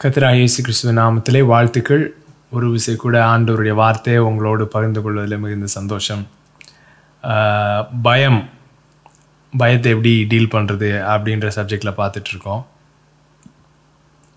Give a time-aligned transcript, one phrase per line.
[0.00, 2.02] கத்திராக இயேசு கிறிஸ்துவ நாமத்திலே வாழ்த்துக்கள்.
[2.56, 6.24] ஒரு விசை கூட ஆண்டவருடைய வார்த்தையை உங்களோடு பகிர்ந்து கொள்வதில் மிகுந்த சந்தோஷம்.
[8.06, 8.38] பயம்
[9.52, 12.62] பயத்தை எப்படி டீல் பண்ணுறது அப்படின்ற சப்ஜெக்டில் பார்த்துட்ருக்கோம்.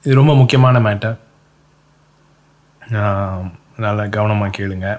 [0.03, 1.17] இது ரொம்ப முக்கியமான மேட்டர்.
[3.85, 4.89] நல்லா கவனமாக கேளுங்க.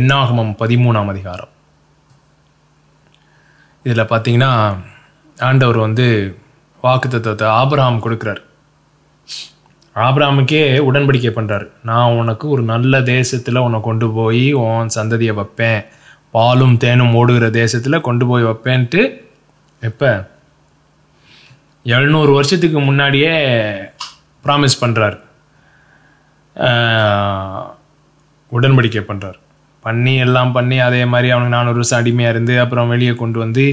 [0.00, 1.52] என்னாகமம் பதிமூணாம் அதிகாரம்.
[3.86, 4.50] இதில் பார்த்தீங்கன்னா
[5.48, 6.06] ஆண்டவர் வந்து
[6.82, 8.42] வாக்கு தத்துவத்தை ஆபிரஹாம் கொடுக்குறாரு.
[9.96, 15.80] ஆபிரஹாமுக்கே உடன்படிக்கை பண்ணுறாரு நான் உனக்கு ஒரு நல்ல தேசத்தில் உன்னை கொண்டு போய் உன் சந்ததியை வைப்பேன்.
[16.36, 19.00] பாலும் தேனும் ஓடுகிற தேசத்தில் கொண்டு போய் வைப்பேன்ட்டு
[19.82, 20.10] எப்போ?
[21.86, 23.32] எழுநூறு வருஷத்துக்கு முன்னாடியே
[24.44, 25.18] ப்ராமிஸ் பண்ணுறாரு
[28.52, 29.38] உடன்படிக்கை பண்ணுறார்
[29.84, 33.64] பண்ணி எல்லாம் பண்ணி அதே மாதிரி அவனுக்கு நானூறு வருஷம் அடிமையாக இருந்து அப்புறம் வெளியே கொண்டு வந்து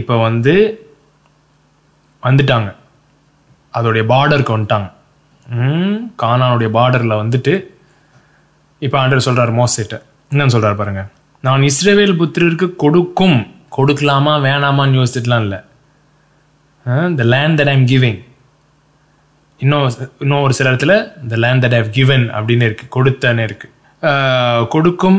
[0.00, 0.54] இப்போ வந்து
[2.26, 2.68] வந்துட்டாங்க.
[3.74, 4.88] அதோடைய பார்டருக்கு வந்துட்டாங்க.
[5.46, 7.52] ம், கானானுடைய பார்டரில் வந்துட்டு
[8.82, 9.96] இப்போ ஆண்டர் சொல்கிறார் மோசிட்ட.
[10.32, 11.02] என்னன்னு சொல்கிறார் பாருங்க.
[11.44, 13.38] நான் இஸ்ரேவேல் புத்திரருக்கு கொடுக்கும்
[13.76, 15.60] கொடுக்கலாமா வேணாமான்னு யோசிச்சுட்டுலாம் இல்லை.
[17.18, 18.18] The land that I'm giving
[19.60, 19.84] இன்னும்
[20.22, 20.94] இன்னும் ஒரு சில இடத்துல
[21.32, 23.72] the land that I've given அப்படின்னு இருக்குது கொடுத்தன்னு இருக்குது
[24.74, 25.18] கொடுக்கும்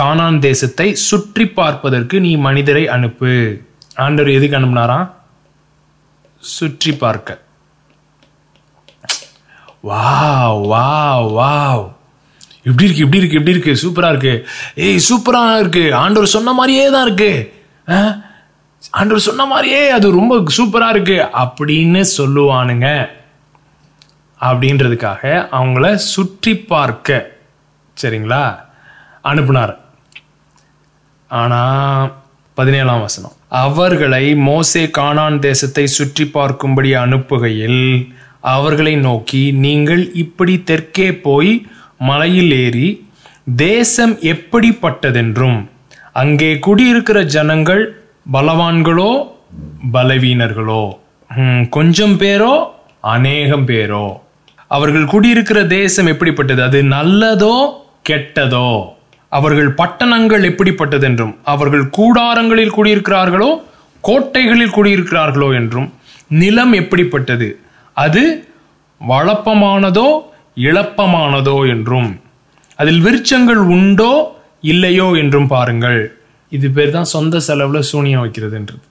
[0.00, 3.30] கானான் தேசத்தை சுற்றி பார்ப்பதற்கு நீ மனிதரை அனுப்பு.
[4.04, 5.06] ஆண்டவர் எதுக்கு அனுப்புனாராம்?
[6.38, 7.40] சுற்றி பார்க்க.
[9.84, 11.96] Wow wow wow.
[12.62, 13.88] இப்படி இருக்கு இப்படி இருக்கு இப்படி இருக்கு.
[13.88, 14.48] சூப்பரா இருக்கு.
[14.74, 15.94] ஏய் சூப்பரா இருக்கு.
[15.94, 17.64] ஆண்டவர் சொன்ன மாதிரியே தான் இருக்கு.
[17.90, 18.16] ஆ?
[18.90, 21.28] ஆண்டவர் சொன்ன மாதிரியே அது ரொம்ப சூப்பரா இருக்கு.
[21.38, 23.08] அப்படின்னு சொல்லுவானுங்க.
[24.40, 27.36] அப்படின்றதுக்காக அவங்கள சுற்றி பார்க்க.
[28.02, 28.58] சரிங்களா?
[29.24, 29.76] அனுப்புனார்.
[31.28, 32.16] ஆனால்
[32.58, 33.34] பதினேழாம் வசனம்.
[33.64, 37.82] அவர்களை மோசே கானான் தேசத்தை சுற்றி பார்க்கும்படி அனுப்புகையில்
[38.54, 41.52] அவர்களை நோக்கி நீங்கள் இப்படி தெற்கே போய்
[41.98, 42.88] மலையில் ஏறி
[43.56, 45.58] தேசம் எப்படிப்பட்டதென்றும்
[46.12, 47.82] அங்கே குடியிருக்கிற ஜனங்கள்
[48.32, 49.10] பலவான்களோ
[49.92, 50.82] பலவீனர்களோ
[51.70, 52.54] கொஞ்சம் பேரோ
[53.14, 54.06] அநேகம் பேரோ
[54.70, 56.62] அவர்கள் குடியிருக்கிற தேசம் எப்படிப்பட்டது?
[56.62, 57.56] அது நல்லதோ
[58.08, 58.70] கெட்டதோ?
[59.32, 63.50] அவர்கள் பட்டணங்கள் எப்படிப்பட்டது என்றும் அவர்கள் கூடாரங்களில் குடியிருக்கிறார்களோ
[64.04, 65.88] கோட்டைகளில் குடியிருக்கிறார்களோ என்றும்
[66.42, 67.48] நிலம் எப்படிப்பட்டது?
[67.96, 68.22] அது
[69.00, 70.08] வளப்பமானதோ
[70.68, 72.10] இழப்பமானதோ என்றும்.
[72.78, 74.12] அதில் விருட்சங்கள் உண்டோ
[74.72, 76.00] இல்லையோ என்றும் பாருங்கள்.
[76.52, 78.84] இது பேர் தான் சொந்த செலவில் சூனியம் வைக்கிறதுன்றது.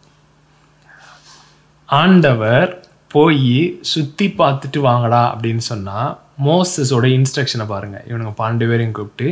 [1.89, 2.69] ஆண்டவர்
[3.15, 3.53] போய்
[3.91, 6.09] சுற்றி பார்த்துட்டு வாங்கடா அப்படின்னு சொன்னால்
[6.47, 7.97] மோசஸோட இன்ஸ்ட்ரக்ஷனை பாருங்க.
[8.09, 9.29] இவனுங்க பாண்டு பேரையும் கூப்பிட்டு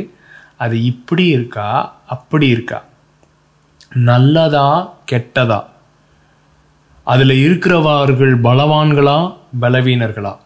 [0.60, 2.84] அது இப்படி இருக்கா அப்படி இருக்கா?
[3.94, 5.68] நல்லதா கெட்டதா?
[7.04, 10.38] அதில் இருக்கிறவர்கள் பலவான்களா பலவீனர்களா?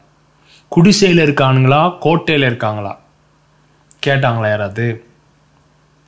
[0.69, 2.99] குடிசையில் இருக்கானுங்களா கோட்டையில் இருக்காங்களா?
[4.07, 5.05] கேட்டாங்களா யாராவது?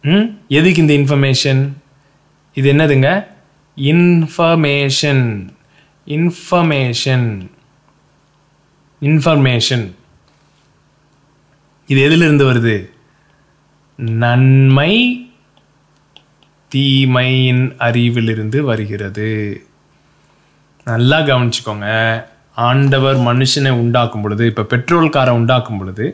[0.04, 0.36] ம்?
[0.48, 1.76] எதுக்கு இந்த இன்ஃபர்மேஷன்
[2.56, 3.26] இது என்னதுங்க?
[3.76, 5.50] இன்ஃபர்மேஷன்
[6.06, 7.48] இன்ஃபர்மேஷன்
[9.02, 9.94] இன்ஃபர்மேஷன்
[11.88, 12.91] இது எதிலிருந்து வருது?
[14.22, 14.92] நன்மை
[16.68, 19.30] தீமையின் அறிவிலிருந்து வருகிறது.
[20.84, 21.88] நல்லா கவனிச்சுக்கோங்க.
[22.68, 26.06] ஆண்டவர் மனுஷனை உண்டாக்கும் பொழுது இப்போ பெட்ரோல் காரை உண்டாக்கும் பொழுது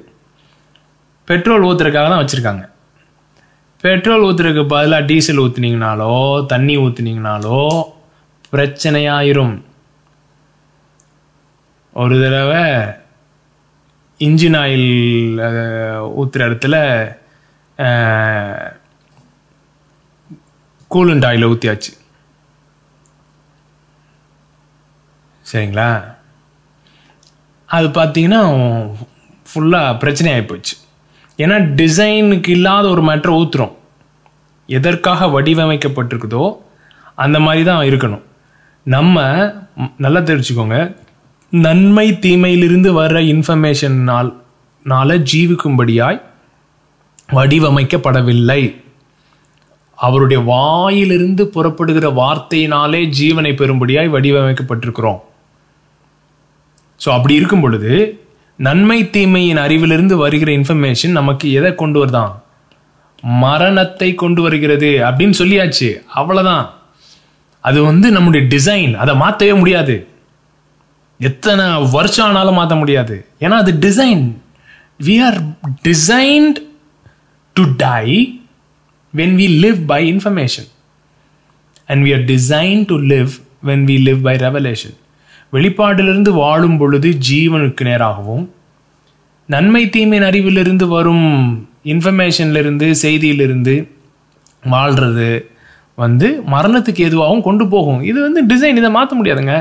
[1.25, 2.65] பெட்ரோல் ஊத்துறதுக்காக தான் வச்சுருக்காங்க.
[3.81, 7.61] பெட்ரோல் ஊத்துறதுக்கு பதிலாக டீசல் ஊற்றுனீங்கனாலோ தண்ணி ஊற்றுனீங்கனாலோ
[8.53, 9.57] பிரச்சனையாயிரும்.
[11.93, 12.65] ஒரு தடவை
[14.19, 14.91] இன்ஜின் ஆயில்
[16.21, 16.77] ஊற்றுற இடத்துல
[20.91, 21.93] கூலண்ட் ஆயில் ஊற்றியாச்சு
[25.53, 26.17] சரிங்களா?
[27.67, 28.41] அது பார்த்தீங்கன்னா
[29.51, 30.75] ஃபுல்லாக பிரச்சனை ஆகிப்போச்சு
[31.39, 33.77] ஏன்னா டிசைனுக்கு இல்லாத ஒரு மேட்ரை ஊற்றுறோம்
[34.67, 36.59] எதற்காக வடிவமைக்கப்பட்டிருக்குதோ
[37.15, 38.25] அந்த மாதிரி தான் இருக்கணும்.
[38.87, 39.17] நம்ம
[39.99, 40.97] நல்லா தெரிஞ்சுக்கோங்க
[41.51, 44.35] நன்மை தீமையிலிருந்து வர்ற இன்ஃபர்மேஷனால்
[44.87, 46.21] நால ஜீவிக்கும்படியாய்
[47.29, 48.63] வடிவமைக்கப்படவில்லை.
[49.99, 55.21] அவருடைய வாயிலிருந்து புறப்படுகிற வார்த்தையினாலே ஜீவனை பெறும்படியாய் வடிவமைக்கப்பட்டிருக்கிறோம்.
[57.05, 57.93] ஸோ அப்படி இருக்கும் பொழுது
[58.57, 62.33] நன்மை தீமையின் அறிவிலிருந்து வருகிற இன்ஃபர்மேஷன் நமக்கு எதை கொண்டு வருதான்?
[63.23, 65.89] மரணத்தை கொண்டு வருகிறது அப்படின்னு சொல்லியாச்சு.
[66.17, 66.67] அவ்வளோதான்
[67.61, 69.97] அது வந்து நம்முடைய டிசைன் அதை மாற்றவே முடியாது.
[71.21, 73.27] எத்தனை வருஷம் ஆனாலும் மாற்ற முடியாது.
[73.41, 74.25] ஏன்னா அது design
[75.07, 75.39] we are
[75.89, 76.59] designed
[77.59, 78.09] to die
[79.15, 80.65] when we live by information.
[81.89, 83.31] And we are designed to live
[83.69, 84.93] when we live by revelation.
[85.53, 88.45] வெளிப்பாடிலிருந்து வாழும் பொழுது ஜீவனுக்கு நேராகவும்
[89.47, 91.29] நன்மை தீமையின் அறிவிலிருந்து வரும்
[91.93, 93.75] இன்ஃபர்மேஷன்லேருந்து செய்தியிலிருந்து
[94.75, 95.31] வாழ்கிறது
[96.03, 98.03] வந்து மரணத்துக்கு எதுவாகவும் கொண்டு போகும்.
[98.11, 99.55] இது வந்து டிசைன் இதை மாற்ற முடியாதுங்க.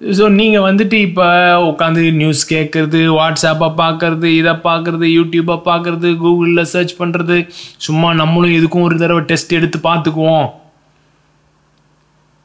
[0.00, 1.26] ஸோ நீங்கள் வந்துட்டு இப்போ
[1.60, 7.36] உட்காந்து நியூஸ் கேட்குறது வாட்ஸ்அப்பை பார்க்குறது இதை பார்க்குறது யூடியூப்பை பார்க்கறது கூகுளில் சர்ச் பண்ணுறது
[7.76, 10.46] சும்மா நம்மளும் எதுக்கும் ஒரு தடவை டெஸ்ட் எடுத்து பார்த்துக்குவோம்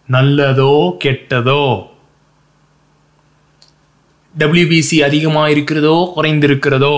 [0.10, 0.74] நல்லதோ
[1.04, 1.64] கெட்டதோ?
[4.36, 6.96] டபிள்யூபிசி அதிகமாக இருக்கிறதோ குறைந்திருக்கிறதோ?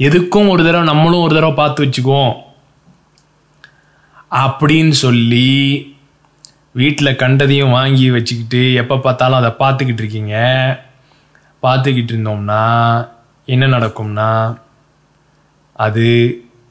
[0.00, 2.34] எதுக்கும் ஒரு தடவை நம்மளும் ஒரு தடவை பார்த்து வச்சுக்குவோம்.
[4.32, 5.48] அப்படின்னு சொல்லி
[6.80, 10.34] வீட்டில் கண்டதையும் வாங்கி வச்சுக்கிட்டு எப்போ பார்த்தாலும் அதை பார்த்துக்கிட்டு இருக்கீங்க.
[11.62, 12.64] பார்த்துக்கிட்டு இருந்தோம்னா
[13.54, 14.30] என்ன நடக்கும்னா
[15.86, 16.06] அது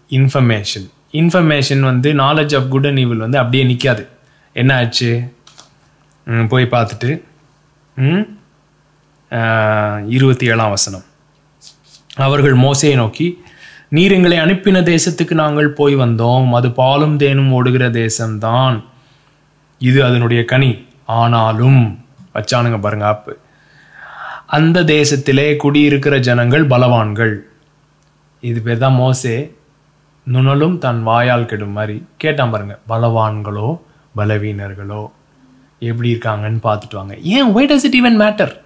[0.10, 0.88] இன்ஃபர்மேஷன்
[1.22, 4.04] இன்ஃபர்மேஷன் வந்து knowledge of good and evil வந்து அப்படியே நிற்காது
[4.56, 5.12] என்ன ஆச்சு?
[6.52, 7.10] போய் பார்த்துட்டு
[10.16, 11.06] இருபத்தி ஏழாம் வசனம்.
[12.26, 13.28] அவர்கள் மோசையை நோக்கி
[13.96, 16.48] நீர் எங்களை அனுப்பின தேசத்துக்கு நாங்கள் போய் வந்தோம்.
[16.60, 18.78] அது பாலும் தேனும் ஓடுகிற தேசம்தான்.
[19.80, 20.86] இது அதனுடைய கனி.
[21.06, 23.38] ஆனாலும் வச்சானுங்க பாருங்க ஆப்பு.
[24.46, 27.38] அந்த தேசத்திலே குடியிருக்கிற ஜனங்கள் பலவான்கள்.
[28.42, 29.56] இது பேர் தான் மோசே.
[30.34, 32.06] நுணலும் தன் வாயால் கெடும் மாதிரி.
[32.18, 33.80] கேட்டான் பாருங்க பலவான்களோ
[34.18, 35.10] பலவீனர்களோ
[35.80, 37.18] எப்படி இருக்காங்கன்னு பார்த்துட்டு வாங்க.
[37.18, 37.56] ஏன்?
[37.56, 38.58] Why does it even matter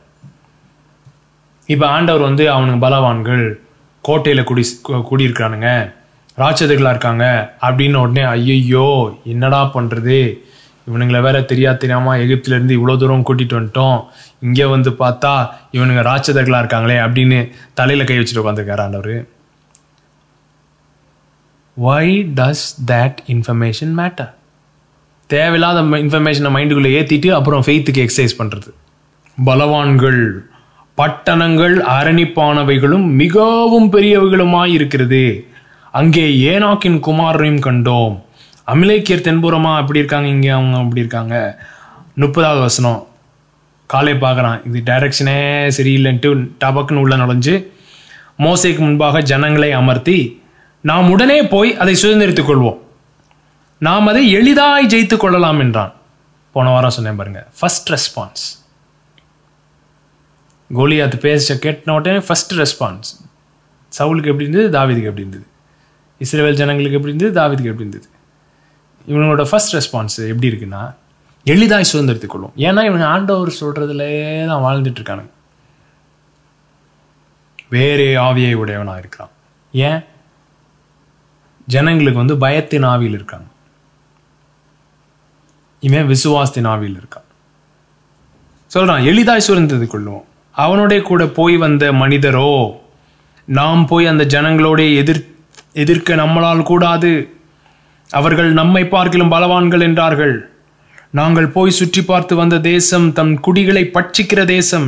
[1.65, 3.59] இப்போ ஆண்டவர் வந்து அவனுக்கு பலவான்கள்
[4.01, 5.93] கோட்டையில் குடி கு- குடியிருக்கிறானுங்க.
[6.37, 7.53] ராட்சதர்களாக இருக்காங்க.
[7.61, 10.37] அப்படின்னு உடனே ஐயையோ என்னடா பண்ணுறது
[10.91, 13.99] இவனுங்களை வேற தெரியா தெரியாம எகிப்துலேருந்து இவ்வளோ தூரம் கூட்டிகிட்டு வந்துட்டோம்.
[14.47, 15.33] இங்கே வந்து பார்த்தா
[15.77, 17.39] இவனுங்க ராட்சதர்களாக இருக்காங்களே அப்படின்னு
[17.79, 19.15] தலையில் கை வச்சுட்டு உட்காந்துருக்காரு ஆண்டவர்.
[21.77, 24.31] Why does that information matter
[25.29, 28.71] தேவையில்லாத இன்ஃபர்மேஷனை மைண்டுக்குள்ளே ஏற்றிட்டு அப்புறம் ஃபெய்த்துக்கு எக்ஸசைஸ் பண்ணுறது
[29.37, 30.23] பலவான்கள்
[30.97, 35.23] பட்டணங்கள் அரணிப்பானவைகளும் மிகவும் பெரியவைகளுமாய் இருக்கிறது.
[35.99, 38.15] அங்கே ஏனாக்கின் குமாரையும் கண்டோம்.
[38.71, 41.35] அமிலேக்கியர் தென்புறமா அப்படி இருக்காங்க இங்கே அவங்க அப்படி இருக்காங்க.
[42.17, 43.07] முப்பதாவது வசனம்.
[43.85, 44.59] காலை பார்க்குறான்.
[44.67, 45.37] இது டைரக்ஷனே
[45.77, 46.29] சரியில்லைன்ட்டு
[46.59, 47.55] டபக்குன்னு உள்ள நுழைஞ்சு
[48.37, 50.19] மோசைக்கு முன்பாக ஜனங்களை அமர்த்தி
[50.81, 52.79] நாம் உடனே போய் அதை சுதந்திரித்துக் கொள்வோம்.
[53.77, 55.93] நாம் அதை எளிதாய் ஜெயித்துக் கொள்ளலாம் என்றான்.
[56.51, 57.47] போன வாரம் சொன்னேன் பாருங்க.
[57.59, 58.45] ஃபர்ஸ்ட் ரெஸ்பான்ஸ்
[60.77, 63.09] கோலியாத் பேச கேட்டின உடனே ஃபர்ஸ்ட் ரெஸ்பான்ஸ்
[63.97, 64.67] சவுலுக்கு எப்படி இருந்தது?
[64.77, 65.45] தாவிதுக்கு எப்படி இருந்தது?
[66.17, 67.41] இஸ்ரேல் ஜனங்களுக்கு எப்படி இருந்தது?
[67.41, 68.07] தாவிதுக்கு எப்படி இருந்தது?
[69.07, 70.95] இவனோட ஃபர்ஸ்ட் ரெஸ்பான்ஸ் எப்படி இருக்குன்னா
[71.43, 72.53] எளிதாய் சுதந்திரத்தை கொள்ளும்.
[72.57, 75.29] ஏன்னா இவங்க ஆண்டவர் சொல்கிறதுலே தான் வாழ்ந்துட்டு இருக்கானுங்க
[77.69, 79.29] வேறே ஆவியை உடையவனா இருக்கிறான்.
[79.71, 79.99] ஏன்?
[81.65, 83.45] ஜனங்களுக்கு வந்து பயத்தின் ஆவியில் இருக்காங்க
[85.79, 87.27] இவன் விசுவாசத்தின் ஆவியில் இருக்கான்.
[88.73, 90.23] சொல்றான் எளிதாய் சுரந்தது கொள்ளுவோம்.
[90.57, 92.79] அவனோட கூட போய் வந்த மனிதரோ
[93.45, 95.27] நாம் போய் அந்த ஜனங்களோட எதிர்
[95.73, 97.40] எதிர்க்க நம்மளால் கூடாது.
[98.11, 100.35] அவர்கள் நம்மை பார்க்கிலும் பலவான்கள் என்றார்கள்.
[101.19, 104.87] நாங்கள் போய் சுற்றி பார்த்து வந்த தேசம் தம் குடிகளை பட்சிக்கிற தேசம்.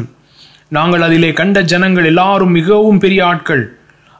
[0.67, 3.63] நாங்கள் அதிலே கண்ட ஜனங்கள் எல்லாரும் மிகவும் பெரிய ஆட்கள்.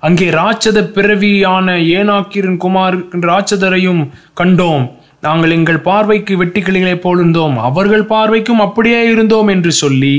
[0.04, 2.98] அங்கே ராட்சத பிறவியான ஏனாக்கிரன் குமார்
[3.30, 4.02] ராட்சதரையும்
[4.42, 4.86] கண்டோம்.
[5.20, 7.56] நாங்கள் எங்கள் பார்வைக்கு வெட்டிக்கிளிகளைப் போலிருந்தோம்.
[7.70, 10.16] அவர்கள் பார்வைக்கும் அப்படியே இருந்தோம் என்று சொல்லி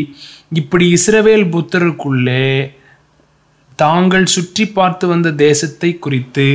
[0.60, 2.46] இப்படி இஸ்ரவேல் புத்தருக்குள்ளே
[3.78, 6.48] தாங்கள் சுற்றி பார்த்து வந்த தேசத்தை குறித்து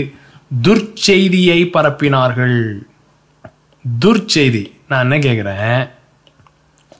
[0.51, 2.59] துர்ச்செய்தியை பரப்பினார்கள்.
[3.85, 4.63] துர்ச்செய்தி.
[4.87, 5.89] நான் என்ன கேட்குறேன்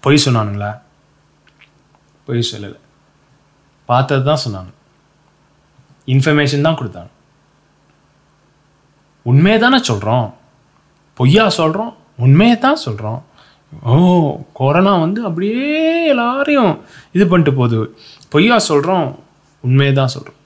[0.04, 0.72] பொய் சொன்னானுங்களா?
[2.26, 2.80] பொய் சொல்லலை.
[3.86, 4.72] பார்த்தது தான் சொன்னாங்க.
[6.14, 7.12] இன்ஃபர்மேஷன் தான் கொடுத்தாங்க.
[9.22, 10.28] உண்மையை தானே சொல்கிறோம்
[11.18, 13.20] பொய்யா சொல்கிறோம் உண்மையை தான் சொல்கிறோம்
[13.84, 13.96] ஓ
[14.54, 16.74] கொரோனா வந்து அப்படியே எல்லாரையும்
[17.12, 17.80] இது பண்ணிட்டு போகுது.
[18.30, 19.08] பொய்யா சொல்கிறோம்
[19.60, 20.39] உண்மையை தான் சொல்கிறோம்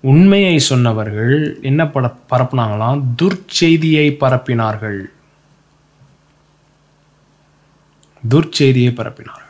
[0.00, 3.00] உண்மையை சொன்னவர்கள் என்ன பட பரப்புனாங்களாம்?
[3.22, 5.00] துர்ச்செய்தியை பரப்பினார்கள்.
[8.22, 9.46] துர்ச்செய்தியை பரப்பினார்கள்.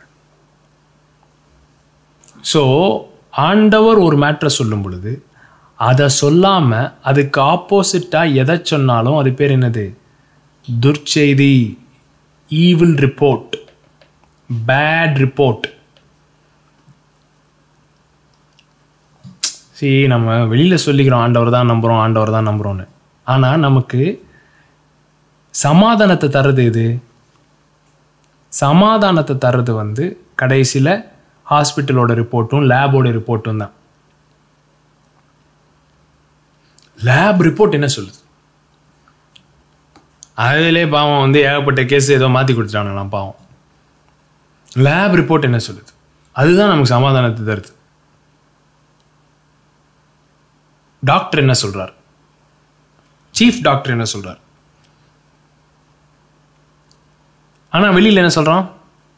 [2.53, 2.61] ஸோ
[3.31, 5.25] ஆண்டவர் ஒரு மேட்ரை சொல்லும் பொழுது
[5.75, 9.85] அதை சொல்லாம அதுக்கு ஆப்போசிட்டா எதை சொன்னாலும் அது பேர் என்னது?
[10.67, 11.53] துர்ச்செய்தி
[12.49, 13.55] ஈவில் ரிப்போர்ட்
[14.67, 15.67] பேட் ரிப்போர்ட்
[19.81, 22.83] சரி நம்ம வெளியில் சொல்லிக்கிறோம் ஆண்டவர் தான் நம்புகிறோம் ஆண்டவர் தான் நம்புகிறோன்னு
[23.27, 24.01] ஆனால் நமக்கு
[25.53, 26.83] சமாதானத்தை தர்றது இது
[28.51, 30.03] சமாதானத்தை தர்றது வந்து
[30.41, 30.93] கடைசியில்
[31.51, 33.73] ஹாஸ்பிட்டலோட ரிப்போர்ட்டும் லேபோட ரிப்போர்ட்டும் தான்.
[37.07, 38.19] லேப் ரிப்போர்ட் என்ன சொல்லுது?
[40.45, 43.37] அதிலே பாவம் வந்து ஏகப்பட்ட கேஸ் ஏதோ மாற்றி கொடுத்துட்டானுங்களாம் பாவம்.
[44.87, 45.91] லேப் ரிப்போர்ட் என்ன சொல்லுது?
[46.35, 47.71] அதுதான் நமக்கு சமாதானத்தை தருது.
[51.03, 51.93] டாக்டர் என்ன சொல்றார்?
[53.39, 54.39] சீஃப் டாக்டர் என்ன சொல்றார்?
[57.69, 58.69] ஆனா வெளியில என்ன சொல்றான்?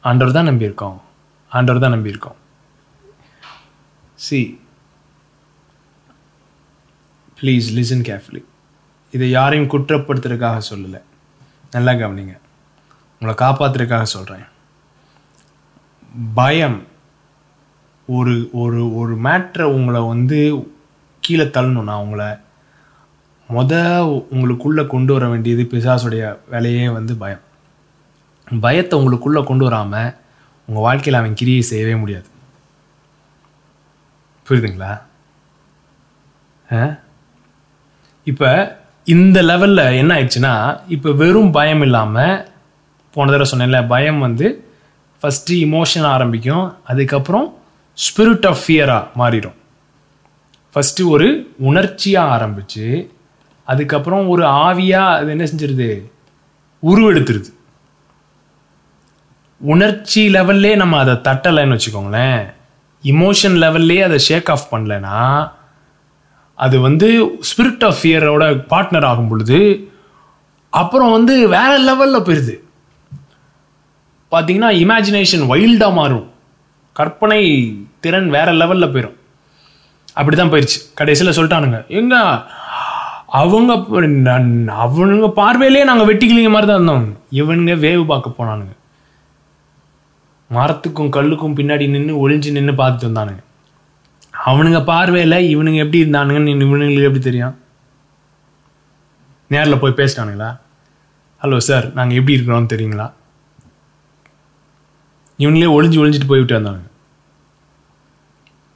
[0.01, 0.99] ஆண்டவர் தான் நம்பியிருக்கோம்.
[1.49, 2.35] ஆண்டவர் தான் நம்பியிருக்கோம்.
[4.15, 4.61] சி
[7.41, 8.43] ப்ளீஸ் லிசன் கேர்ஃபுல்லி
[9.11, 11.01] இதை யாரையும் குற்றப்படுத்துறதுக்காக சொல்லலை.
[11.71, 12.37] நல்லா கவனிங்க.
[13.19, 14.45] உங்களை காப்பாத்துறதுக்காக சொல்கிறேன்
[16.33, 16.87] பயம்
[18.07, 20.39] ஒரு ஒரு ஒரு மேட்ரை உங்களை வந்து
[21.25, 22.29] கீழே தள்ளணும்னா உங்களை.
[23.55, 23.73] முத
[24.33, 27.43] உங்களுக்குள்ளே கொண்டு வர வேண்டியது பிசாசுடைய வேலையே வந்து பயம்.
[28.65, 30.11] பயத்தை உங்களுக்குள்ளே கொண்டு வராமல்
[30.67, 32.27] உங்கள் வாழ்க்கையில் அவன் கிரியை செய்யவே முடியாது.
[34.47, 34.91] புரியுதுங்களா?
[38.31, 38.49] இப்போ
[39.15, 40.53] இந்த லெவலில் என்ன ஆயிடுச்சுன்னா
[40.95, 42.35] இப்போ வெறும் பயம் இல்லாமல்
[43.15, 44.47] போன தடவை சொன்னேன்ல பயம் வந்து
[45.21, 47.47] ஃபஸ்ட்டு இமோஷன் ஆரம்பிக்கும் அதுக்கப்புறம்
[48.05, 49.57] ஸ்பிரிட் ஆஃப் ஃபியராக மாறிடும்.
[50.73, 51.27] ஃபஸ்ட்டு ஒரு
[51.59, 53.09] உணர்ச்சியாக ஆரம்பிச்சு
[53.63, 55.89] அதுக்கப்புறம் ஒரு ஆவியாக அது என்ன செஞ்சிருது?
[56.83, 57.51] உருவெடுத்துருது.
[59.61, 62.41] உணர்ச்சி லெவல்லே நம்ம அதை தட்டலைன்னு வச்சுக்கோங்களேன்.
[63.03, 65.51] இமோஷன் லெவல்லே அதை ஷேக் ஆஃப் பண்ணலைன்னா
[66.55, 67.07] அது வந்து
[67.49, 69.59] ஸ்பிரிட் ஆஃப் ஃபியரோட பார்ட்னர் ஆகும் பொழுது
[70.69, 72.55] அப்புறம் வந்து வேற லெவலில் போயிடுது
[74.31, 76.27] பார்த்தீங்கன்னா இமேஜினேஷன் வைல்டாக மாறும்.
[76.93, 77.41] கற்பனை
[77.99, 79.17] திறன் வேற லெவலில் போயிடும்
[80.17, 81.79] அப்படி தான் போயிடுச்சு கடைசியில் சொல்லிட்டானுங்க.
[81.99, 82.15] எங்க?
[83.39, 83.71] அவங்க
[84.83, 87.05] அவனுங்க பார்வையிலே நாங்கள் வெட்டிக்கிளிங்க மாதிரி தான் இருந்தோம்.
[87.39, 88.73] இவனுங்க வேவு பார்க்க போனானுங்க.
[90.57, 93.41] மரத்துக்கும் கல்லுக்கும் பின்னாடி நின்று ஒளிஞ்சு நின்று பார்த்துட்டு வந்தானுங்க.
[94.49, 97.55] அவனுங்க பார்வையில் இவனுங்க எப்படி இருந்தானுங்கன்னு இவனுங்களுக்கு எப்படி தெரியும்?
[99.53, 100.49] நேரில் போய் பேசிட்டானுங்களா?
[101.43, 103.07] ஹலோ சார் நாங்கள் எப்படி இருக்கிறோம்னு தெரியுங்களா?
[105.43, 106.89] இவனுங்களே ஒளிஞ்சு ஒளிஞ்சிட்டு போய்விட்டு வந்தானுங்க.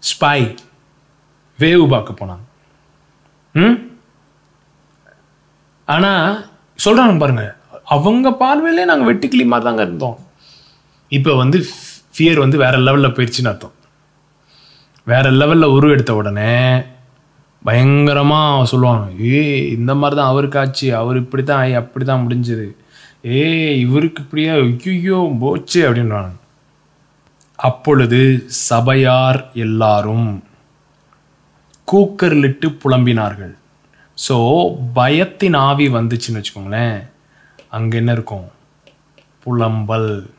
[0.04, 0.40] ஸ்பை
[1.60, 2.44] வேவு பார்க்க போனாங்க
[3.56, 3.78] ம்?
[5.88, 6.26] ஆனால்
[6.80, 7.44] சொல்கிறாங்க பாருங்க
[7.88, 10.18] அவங்க பார்வையிலே நாங்கள் வெட்டுக்கிளி மாதிரி தாங்க இருந்தோம்.
[11.12, 11.58] இப்போ வந்து
[12.14, 13.76] ஃபியர் வந்து வேற லெவலில் போயிடுச்சுன்னு அர்த்தம்.
[15.08, 16.54] வேற லெவலில் உருவெடுத்த உடனே
[17.62, 19.40] பயங்கரமாக சொல்லுவாங்க ஏ
[19.76, 22.68] இந்த மாதிரி தான் அவருக்கு ஆச்சு அவர் இப்படி தான் ஆகி அப்படி தான் முடிஞ்சது.
[23.34, 23.46] ஏ
[23.86, 24.54] இவருக்கு இப்படியா?
[24.92, 26.34] ஐயோ போச்சு அப்படின்றாங்க
[27.60, 28.20] அப்பொழுது
[28.68, 30.30] சபையார் எல்லாரும்
[31.92, 33.56] கூக்கர்லிட்டு புலம்பினார்கள்.
[34.28, 34.36] ஸோ
[34.96, 37.10] பயத்தின் ஆவி வந்துச்சுன்னு வச்சுக்கோங்களேன்.
[37.68, 38.48] அங்கே என்ன இருக்கும்?
[39.46, 40.30] புலம்பல்.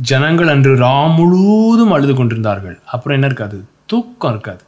[0.00, 2.80] ஜனங்கள் அன்று ரா முழுவதும் அழுது கொண்டிருந்தார்கள்.
[2.86, 3.68] அப்புறம் என்ன இருக்காது?
[3.86, 4.64] தூக்கம் இருக்காது.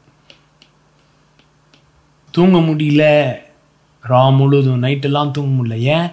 [2.30, 3.34] தூங்க முடியல.
[4.08, 5.78] ரா முழுவதும் நைட்டெல்லாம் தூங்க முடியல.
[5.78, 6.08] ஏன்?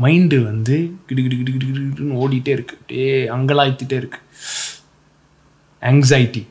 [0.00, 2.76] மைண்டு வந்து கிடு கிடு கிடு கிடு கிடுன்னு ஓடிட்டே இருக்கு.
[2.80, 4.18] அப்படியே அங்கலாய்த்துட்டே இருக்கு.
[5.82, 6.46] ஆங்ஸைட்டி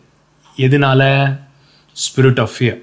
[0.58, 1.02] எதனால?
[2.04, 2.82] ஸ்பிரிட் ஆஃப் ஃபியர்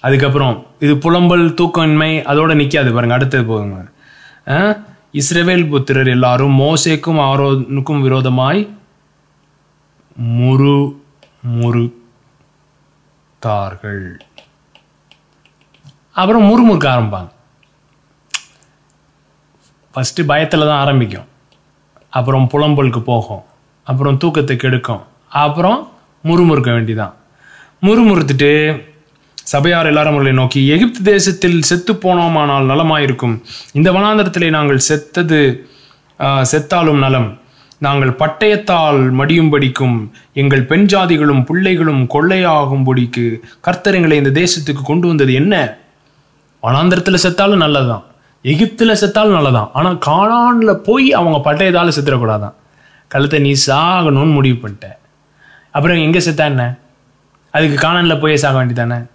[0.00, 3.90] அதுக்கப்புறம் இது புலம்பல் தூக்கமின்மை அதோட நிற்காது பாருங்க அடுத்தது போகுங்க
[5.20, 8.76] இஸ்ரவேல் புத்திரர் எல்லாரும் மோசேக்கும் ஆரோனுக்கும் விரோதமாய்
[10.22, 11.00] முரு
[11.58, 12.00] முறுத்தார்கள்.
[16.12, 17.30] அப்புறம் முறுமுறுக்க ஆரம்பிப்பாங்க.
[19.94, 21.28] ஃபஸ்ட்டு பயத்தில் தான் ஆரம்பிக்கும்.
[22.10, 23.42] அப்புறம் புலம்பலுக்கு போகும்.
[23.84, 25.02] அப்புறம் தூக்கத்தை கெடுக்கும்.
[25.28, 25.92] அப்புறம்
[26.24, 27.12] முறுமுறுக்க வேண்டிதான்.
[27.86, 28.50] முறுமுறுத்துட்டு
[29.52, 33.34] சபையார் எல்லாரும் அவர்களை நோக்கி எகிப்து தேசத்தில் செத்து போனோமானால் நலமாயிருக்கும்.
[33.78, 35.40] இந்த வனாந்தரத்திலே நாங்கள் செத்தது
[36.50, 37.26] செத்தாலும் நலம்.
[37.86, 39.96] நாங்கள் பட்டயத்தால் மடியும்படிக்கும்
[40.40, 43.24] எங்கள் பெண் ஜாதிகளும் பிள்ளைகளும் கொள்ளையாகும்படிக்கு
[43.66, 45.54] கர்த்தரங்களை இந்த தேசத்துக்கு கொண்டு வந்தது என்ன?
[46.66, 48.04] வனாந்தரத்தில் செத்தாலும் நல்லதுதான்.
[48.44, 52.54] எகிப்தில் செத்தாலும் நல்லதான் ஆனால் காணானில் போய் அவங்க பட்டயத்தால் செத்துடக்கூடாதான்
[53.10, 54.86] கழுத்தை நீ சாகணும்னு முடிவு பண்ணிட்ட.
[55.76, 56.64] அப்புறம் எங்கே செத்தா என்ன?
[57.52, 59.06] அதுக்கு காணனில் போய் சாக வேண்டியதானே?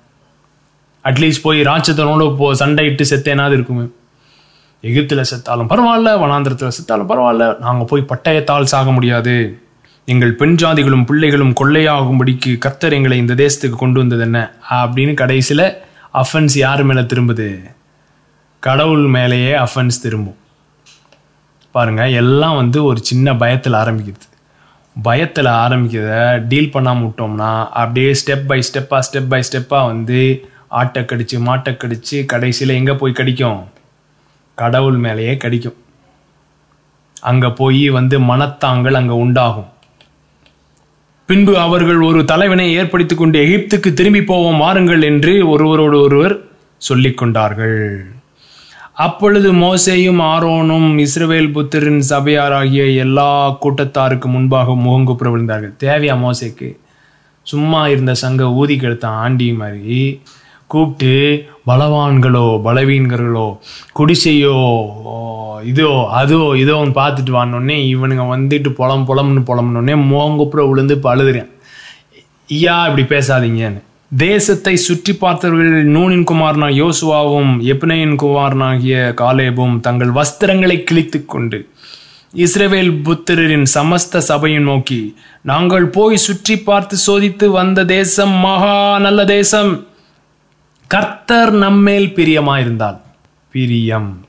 [1.03, 3.88] அட்லீஸ்ட் போய் ராட்சத்தனோட போ சண்டையிட்டு செத்தேனாது இருக்குமே.
[4.82, 9.62] எகிப்தில் செத்தாலும் பரவாயில்ல வனாந்திரத்தில் செத்தாலும் பரவாயில்ல நாங்கள் போய் பட்டயத்தால் சாக முடியாது.
[10.06, 14.51] எங்கள் பெண் ஜாதிகளும் பிள்ளைகளும் கொள்ளையாகும்படிக்கு கர்த்தர் எங்களை இந்த தேசத்துக்கு கொண்டு வந்தது என்ன?
[14.70, 15.77] அப்படின்னு கடைசியில்
[16.13, 17.75] அஃபென்ஸ் யார் மேலே திரும்புது?
[18.60, 20.38] கடவுள் மேலேயே அஃபென்ஸ் திரும்பும்.
[21.72, 24.27] பாருங்கள் எல்லாம் வந்து ஒரு சின்ன பயத்தில் ஆரம்பிக்குது.
[25.01, 31.38] பயத்தில் ஆரம்பிக்கிறத டீல் பண்ணாமல் விட்டோம்னா அப்படியே ஸ்டெப் பை ஸ்டெப்பாக ஸ்டெப் பை ஸ்டெப்பாக வந்து ஆட்டை கடிச்சு
[31.46, 33.63] மாட்டை கடிச்சு கடைசியில் எங்கே போய் கடிக்கும்?
[34.56, 35.75] கடவுள் மேலேயே கடிக்கும்.
[37.22, 39.70] அங்கே போய் வந்து மனத்தாங்கள் அங்கே உண்டாகும்.
[41.25, 46.39] பின்பு அவர்கள் ஒரு தலைவனை ஏற்படுத்தி கொண்டு எகிப்துக்கு திரும்பி போவோம் வாருங்கள் என்று ஒருவரோடு ஒருவர்
[46.77, 48.17] சொல்லிக் கொண்டார்கள்
[48.98, 55.74] அப்பொழுது மோசேயும் ஆரோனும் இஸ்ரவேல் புத்திரின் சபையாராகிய எல்லா கூட்டத்தாருக்கு முன்பாக முகங்குப்புற விழுந்தார்கள்.
[55.84, 56.77] தேவையா மோசேக்கு?
[57.42, 60.22] சும்மா இருந்த சங்க ஊதி கெடுத்த ஆண்டி மாதிரி
[60.68, 63.58] கூப்பிட்டு பலவான்களோ பலவீன்களோ
[64.00, 64.58] குடிசையோ
[65.63, 71.51] இதோ அதோ இதோன்னு பார்த்துட்டு வானோடனே இவனுங்க வந்துட்டு புலம் புலம்னு புலம்னோடனே முகங்குப்புற விழுந்து பழுதுறேன்.
[72.50, 73.82] ஐயா இப்படி பேசாதீங்கன்னு.
[74.12, 81.70] தேசத்தை சுற்றி பார்த்தவர்கள் நூனின் குமாரனா யோசுவாவும் எப்னையின் குமாரனாகிய காலேபும் தங்கள் வஸ்திரங்களை கிழித்து கொண்டு
[82.34, 89.88] இஸ்ரேவேல் புத்திரரின் சமஸ்த சபையை நோக்கி நாங்கள் போய் சுற்றி பார்த்து சோதித்து வந்த தேசம் மகா நல்ல தேசம்.
[90.88, 93.00] கர்த்தர் நம்மேல் பிரியமாயிருந்தால்.
[93.52, 94.28] பிரியம்.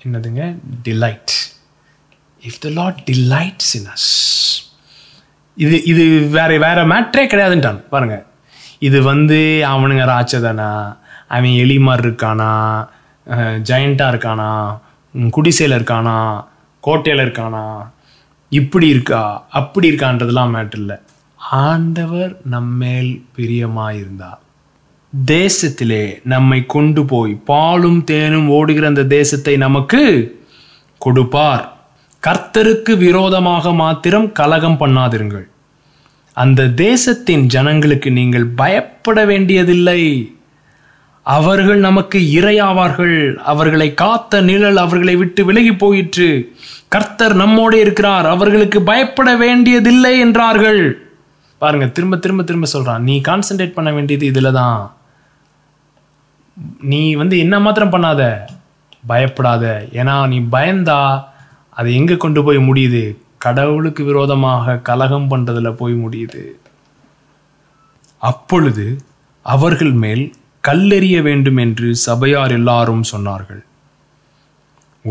[0.00, 0.54] என்னதுங்க?
[0.84, 1.34] Delight
[2.42, 4.10] if the Lord delights in us
[5.56, 7.88] இது இது வேற வேற மேட்ரே கிடையாதுன்ட்டான்.
[7.88, 8.26] பாருங்க.
[8.88, 9.38] இது வந்து
[9.72, 10.70] அவனுங்க ராட்சதனா?
[11.36, 12.52] அவன் எலி மாதிரி இருக்கானா?
[13.68, 14.50] ஜெயண்டா இருக்கானா?
[15.36, 16.18] குடிசையில் இருக்கானா?
[16.84, 17.64] கோட்டையில் இருக்கானா?
[18.60, 19.22] இப்படி இருக்கா?
[19.60, 20.96] அப்படி இருக்கான்றதெல்லாம் மேட்டர் இல்லை.
[21.62, 24.40] ஆண்டவர் நம்மேல் பிரியமாயிருந்தார்
[25.32, 30.02] தேசத்திலே நம்மை கொண்டு போய் பாலும் தேனும் ஓடுகிற அந்த தேசத்தை நமக்கு
[31.00, 31.64] கொடுப்பார்.
[32.22, 35.46] கர்த்தருக்கு விரோதமாக மாத்திரம் கலகம் பண்ணாதிருங்கள்.
[36.34, 40.00] அந்த தேசத்தின் ஜனங்களுக்கு நீங்கள் பயப்பட வேண்டியதில்லை.
[41.22, 43.34] அவர்கள் நமக்கு இரையாவார்கள்.
[43.34, 46.56] அவர்களை காத்த நிழல் அவர்களை விட்டு விலகி போயிற்று.
[46.88, 48.26] கர்த்தர் நம்மோடு இருக்கிறார்.
[48.26, 50.98] அவர்களுக்கு பயப்பட வேண்டியதில்லை என்றார்கள்.
[51.58, 52.98] பாருங்க திரும்ப திரும்ப திரும்ப சொல்றான்.
[52.98, 54.92] நீ கான்சென்ட்ரேட் பண்ண வேண்டியது இதுல தான்
[56.80, 58.22] நீ வந்து என்ன மாத்திரம் பண்ணாத?
[59.06, 59.86] பயப்படாத.
[59.92, 61.24] ஏன்னா நீ பயந்தா
[61.70, 63.04] அது எங்கே கொண்டு போய் முடியுது?
[63.46, 66.44] கடவுளுக்கு விரோதமாக கலகம் பண்ணுறதில் போய் முடியுது.
[68.30, 68.86] அப்பொழுது
[69.46, 70.24] அவர்கள் மேல்
[70.64, 73.62] கல்லெறிய வேண்டும் என்று சபையார் எல்லாரும் சொன்னார்கள்.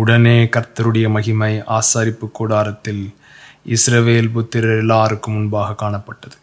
[0.01, 3.03] உடனே கர்த்தருடைய மகிமை ஆசாரிப்பு கூடாரத்தில்
[3.75, 6.37] இஸ்ரவேல் புத்திரர் எல்லாருக்கும் முன்பாக காணப்பட்டது.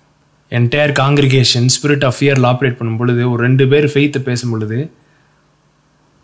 [0.58, 4.78] என்டையர் காங்கிரிகேஷன் ஸ்பிரிட் ஆஃப் ஃபியரில் ஆப்ரேட் பண்ணும் பொழுது ஒரு ரெண்டு பேர் ஃபெய்த்தை பேசும் பொழுது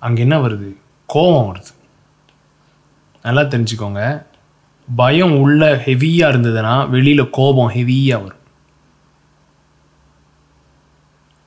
[0.07, 0.71] அங்கே என்ன வருது?
[1.09, 1.73] கோபம் வருது.
[3.27, 4.03] நல்லா தெரிஞ்சுக்கோங்க.
[4.95, 8.45] பயம் உள்ள ஹெவியாக இருந்ததுன்னா வெளியில் கோபம் ஹெவியாக வரும்.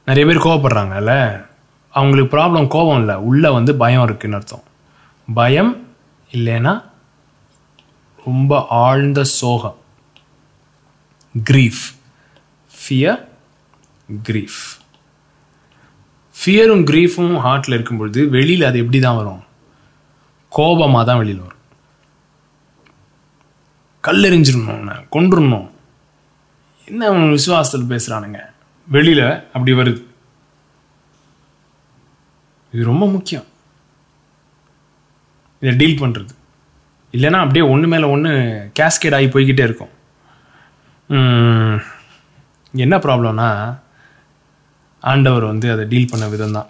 [0.05, 1.45] நிறைய பேர் கோவப்படுறாங்கல்ல?
[1.91, 3.15] அவங்களுக்கு ப்ராப்ளம் கோபம் இல்லை.
[3.15, 4.63] உள்ளே வந்து பயம் இருக்குன்னு அர்த்தம்.
[5.33, 5.87] பயம்
[6.31, 6.83] இல்லைன்னா
[8.25, 9.77] ரொம்ப ஆழ்ந்த சோகம்.
[11.49, 11.85] கிரீஃப்
[12.69, 13.27] ஃபியர்
[14.23, 14.59] கிரீஃப்
[16.45, 19.43] ஃபியரும் கிரீஃபும் ஹார்ட்டில் இருக்கும் பொழுது வெளியில் அது எப்படி தான் வரும்?
[20.49, 21.58] கோபமாக தான் வெளியில் வரும்.
[24.09, 25.67] கல்லெறிஞ்சிடணும் அவனை கொன்றுடணும்.
[26.87, 28.39] என்ன அவன் விசுவாசத்தில் பேசுகிறானுங்க
[28.87, 30.01] வெளியில் அப்படி வருது.
[32.73, 33.47] இது ரொம்ப முக்கியம்.
[35.61, 36.33] இதை டீல் பண்ணுறது
[37.13, 38.31] இல்லைன்னா அப்படியே ஒன்று மேலே ஒன்று
[38.79, 39.93] கேஸ்கேட் ஆகி போய்கிட்டே இருக்கும்.
[42.85, 43.47] என்ன ப்ராப்ளம்னா
[45.11, 46.69] ஆண்டவர் வந்து அதை டீல் பண்ண விதம் தான்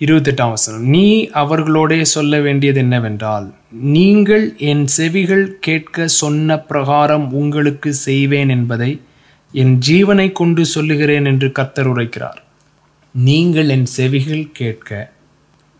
[0.00, 0.82] இருபத்தெட்டாம் வசனம்.
[0.94, 1.06] நீ
[1.40, 3.46] அவர்களோடே சொல்ல வேண்டியது என்னவென்றால்
[3.96, 8.90] நீங்கள் என் செவிகள் கேட்க சொன்ன பிரகாரம் உங்களுக்கு செய்வேன் என்பதை
[9.52, 12.38] என் ஜீவனை கொண்டு சொல்லுகிறேன் என்று கத்தர் உரைக்கிறார்.
[13.14, 15.10] நீங்கள் என் செவிகள் கேட்க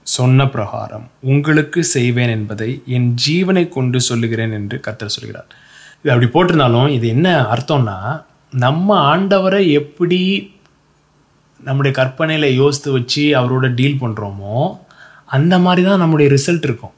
[0.07, 5.49] சொன்ன பிரகாரம் உங்களுக்கு செய்வேன் என்பதை என் ஜீவனை கொண்டு சொல்லுகிறேன் என்று கத்தர் சொல்கிறார்.
[6.03, 7.99] இது அப்படி போட்டிருந்தாலும் இது என்ன அர்த்தம்னா
[8.53, 10.21] நம்ம ஆண்டவரை எப்படி
[11.67, 14.57] நம்முடைய கற்பனையில் யோசித்து வச்சு அவரோட டீல் பண்ணுறோமோ
[15.37, 16.95] அந்த மாதிரி தான் நம்முடைய ரிசல்ட் இருக்கும்.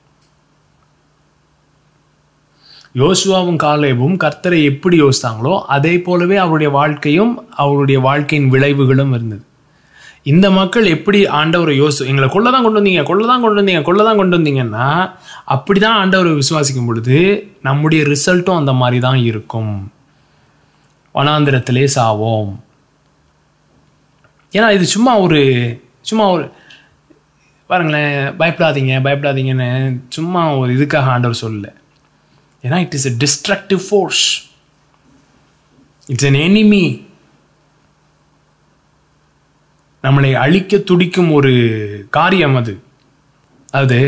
[3.01, 9.45] யோசுவாவும் காலேபும் கர்த்தரை எப்படி யோசித்தாங்களோ அதே போலவே அவருடைய வாழ்க்கையும் அவருடைய வாழ்க்கையின் விளைவுகளும் இருந்தது.
[10.31, 14.01] இந்த மக்கள் எப்படி ஆண்டவரை யோசி எங்களை கொள்ள தான் கொண்டு வந்தீங்க கொள்ள தான் கொண்டு வந்தீங்க கொள்ள
[14.09, 14.89] தான் கொண்டு வந்தீங்கன்னா
[15.55, 17.19] அப்படி தான் ஆண்டவரை விசுவாசிக்கும் பொழுது
[17.69, 19.73] நம்முடைய ரிசல்ட்டும் அந்த மாதிரி தான் இருக்கும்.
[21.15, 22.53] வனாந்திரத்திலே சாவோம்.
[24.53, 25.41] ஏன்னா இது சும்மா ஒரு
[26.03, 26.45] சும்மா ஒரு
[27.71, 29.69] பாருங்களேன் பயப்படாதீங்க பயப்படாதீங்கன்னு
[30.09, 31.69] சும்மா ஒரு இதுக்காக ஆண்டவர் சொல்லல.
[32.65, 34.25] ஏன்னா it is a destructive force
[36.07, 36.85] it's an enemy
[40.05, 41.53] நம்மளை அழிக்க துடிக்கும் ஒரு
[42.11, 42.75] காரியம் அது.
[43.81, 43.99] அது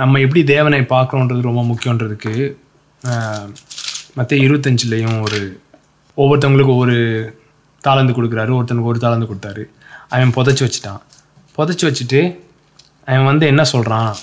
[0.00, 2.34] நம்ம எப்படி தேவனை பார்க்குறோன்றது ரொம்ப முக்கியன்றதுக்கு
[4.14, 5.40] மற்ற இருபத்தஞ்சிலையும் ஒரு
[6.16, 6.96] ஒவ்வொருத்தவங்களுக்கு ஒரு
[7.88, 8.52] தாளந்து கொடுக்குறாரு.
[8.58, 9.64] ஒருத்தனுக்கு ஒரு தாளந்து கொடுத்தாரு.
[10.08, 11.00] அவன் புதைச்சி வச்சுட்டான்.
[11.58, 12.38] புதைச்சி வச்சுட்டு
[13.06, 14.16] அவன் வந்து என்ன சொல்கிறான்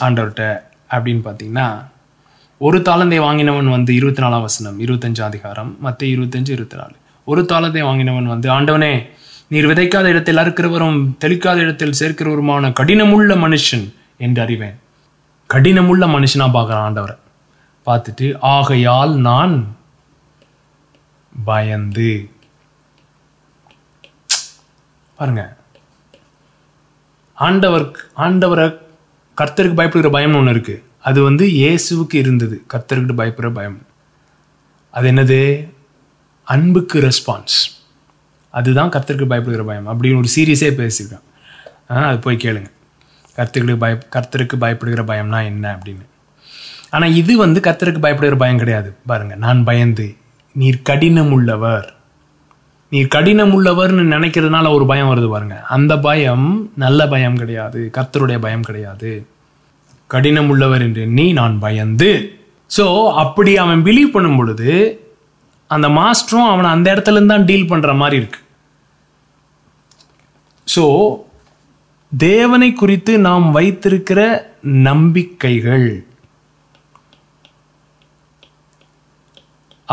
[0.00, 0.58] ஆண்டவர்கிட்ட
[0.90, 1.84] அப்படின்னு பார்த்தீங்கன்னா
[2.58, 6.92] ஒரு தாளந்தை வாங்கினவன் வந்து இருபத்தி நாலாம் வசனம் இருபத்தஞ்சு அதிகாரம் மற்ற இருபத்தஞ்சு இருபத்தி நாலு
[7.24, 9.08] ஒரு தாளந்தை வாங்கினவன் வந்து ஆண்டவனே
[9.48, 14.78] நீர் விதைக்காத இடத்தில் அறுக்கிறவரும் தெளிக்காத இடத்தில் சேர்க்கிறவருமான கடினமுள்ள மனுஷன் என்று அறிவேன்.
[15.54, 17.16] கடினமுள்ள மனுஷனாக பார்க்குறான் ஆண்டவரை.
[17.86, 19.76] பார்த்துட்டு ஆகையால் நான்
[21.44, 22.30] பயந்து
[25.18, 25.56] பாருங்க.
[27.34, 28.66] ஆண்டவர் ஆண்டவரை
[29.40, 30.84] கர்த்தருக்கு பயப்படுகிற பயம்னு ஒன்று இருக்கு.
[31.00, 32.62] அது வந்து இயேசுவுக்கு இருந்தது.
[32.74, 33.86] கர்த்தருக்கு பயப்படுற பயம்.
[34.90, 35.68] அது என்னது?
[36.44, 37.58] அன்புக்கு ரெஸ்பான்ஸ்
[38.50, 39.88] அதுதான் கர்த்தருக்கு பயப்படுகிற பயம்.
[39.88, 41.24] அப்படின்னு ஒரு சீரியஸே பேசியிருக்கேன்.
[41.86, 42.70] அது போய் கேளுங்க.
[43.36, 46.06] கர்த்தருக்கு பய கர்த்தருக்கு பயப்படுகிற பயம்னா என்ன அப்படின்னு.
[46.90, 48.96] ஆனால் இது வந்து கர்த்தருக்கு பயப்படுகிற பயம் கிடையாது.
[49.06, 50.16] பாருங்க நான் பயந்து
[50.52, 51.97] நீர் கடினம் உள்ளவர்
[52.92, 55.56] நீ கடினம் உள்ளவர்னு நினைக்கிறதுனால ஒரு பயம் வருது பாருங்க.
[55.76, 57.80] அந்த பயம் நல்ல பயம் கிடையாது.
[57.96, 59.10] கர்த்தருடைய பயம் கிடையாது.
[60.06, 62.10] கடினம் உள்ளவர் என்று நீ நான் பயந்து.
[62.76, 62.84] ஸோ
[63.24, 64.70] அப்படி அவன் பிலீவ் பண்ணும் பொழுது
[65.66, 68.40] அந்த மாஸ்டரும் அவனை அந்த இடத்துல தான் டீல் பண்ற மாதிரி இருக்கு.
[70.66, 70.84] ஸோ
[72.12, 74.20] தேவனை குறித்து நாம் வைத்திருக்கிற
[74.62, 75.88] நம்பிக்கைகள்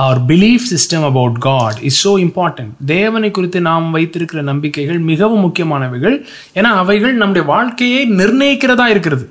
[0.01, 6.15] அவர் belief system about God is so important தேவனை குறித்து நாம் வைத்திருக்கிற நம்பிக்கைகள் மிகவும் முக்கியமானவைகள்.
[6.59, 9.25] ஏன்னா அவைகள் நம்முடைய வாழ்க்கையை நிர்ணயிக்கிறதா இருக்கிறது.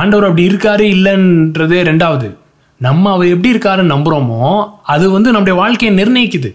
[0.00, 2.28] ஆண்டவர் அப்படி இருக்காரு இல்லைன்றதே ரெண்டாவது.
[2.86, 4.40] நம்ம அவர் எப்படி இருக்காருன்னு நம்புறோமோ
[4.94, 6.50] அது வந்து நம்முடைய வாழ்க்கையை நிர்ணயிக்குது.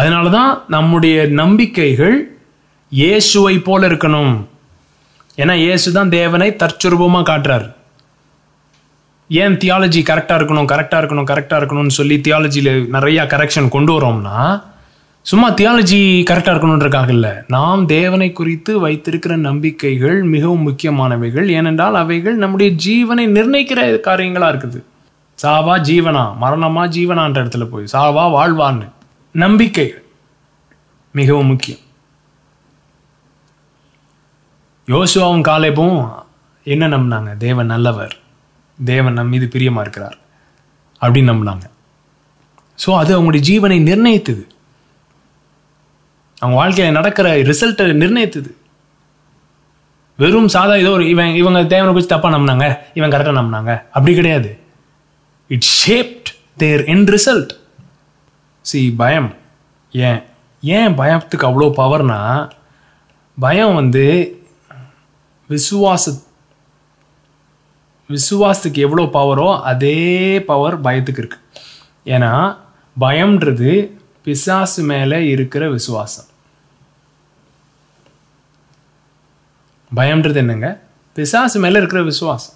[0.00, 2.16] அதனால தான் நம்முடைய நம்பிக்கைகள்
[2.92, 4.34] இயேசுவை போல இருக்கணும்.
[5.42, 7.66] ஏன்னா இயேசு தான் தேவனை தற்சுரூபமாக காட்டுறார்.
[9.30, 14.36] ஏன் தியாலஜி கரெக்டாக இருக்கணும் கரெக்டாக இருக்கணும் கரெக்டாக இருக்கணும்னு சொல்லி தியாலஜியில் நிறையா கரெக்ஷன் கொண்டு வரோம்னா
[15.30, 15.98] சும்மா தியாலஜி
[16.28, 17.32] கரெக்டாக இருக்கணுன்றக்காக இல்லை.
[17.54, 21.48] நாம் தேவனை குறித்து வைத்திருக்கிற நம்பிக்கைகள் மிகவும் முக்கியமானவைகள்.
[21.58, 24.80] ஏனென்றால் அவைகள் நம்முடைய ஜீவனை நிர்ணயிக்கிற காரியங்களாக இருக்குது.
[25.38, 28.88] சாவா ஜீவனா மரணமா ஜீவனான்ற இடத்துல போய் சாவா வாழ்வான்னு.
[29.34, 30.04] நம்பிக்கைகள்
[31.18, 31.82] மிகவும் முக்கியம்.
[34.88, 36.12] யோசுவாவும் காலேபும்
[36.64, 37.36] என்ன நம்பினாங்க?
[37.36, 38.16] தேவன் நல்லவர்.
[38.84, 40.16] தேவன் நம் மீது பிரியமாக இருக்கிறார்.
[41.00, 41.66] அப்படின்னு நம்பினாங்க.
[42.86, 44.46] ஸோ அது அவங்களுடைய ஜீவனை நிர்ணயித்தது.
[46.38, 48.50] அவங்க வாழ்க்கையில் நடக்கிற ரிசல்ட்டை நிர்ணயித்தது.
[50.16, 52.78] வெறும் சாதா ஏதோ ஒரு இவன் இவங்க தேவனை குறித்து தப்பாக நம்பினாங்க.
[52.94, 53.82] இவன் கரெக்டாக நம்பினாங்க.
[53.90, 54.58] அப்படி கிடையாது.
[55.48, 57.50] It shaped their end result
[58.60, 59.34] C பயம்.
[59.92, 60.22] ஏன்?
[60.60, 62.50] ஏன் பயத்துக்கு அவ்வளோ பவர்னா
[63.40, 64.32] பயம் வந்து
[65.48, 66.22] விசுவாச
[68.08, 71.38] விசுவாசத்துக்கு எவ்வளோ பவரோ அதே பவர் பயத்துக்கு இருக்கு.
[72.04, 72.56] ஏன்னா
[73.00, 76.24] பயம்ன்றது பிசாசு மேலே இருக்கிற விசுவாசம்.
[79.96, 80.80] பயம்ன்றது என்னங்க?
[81.14, 82.54] பிசாசு மேலே இருக்கிற விசுவாசம்.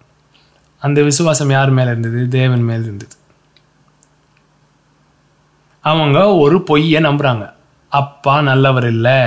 [0.79, 2.27] அந்த விசுவாசம் யார் மேலே இருந்தது?
[2.27, 3.15] தேவன் மேலே இருந்தது.
[5.81, 7.53] அவங்க ஒரு பொய்யை நம்புகிறாங்க
[7.89, 9.21] அப்பா நல்லவர் இல்லை.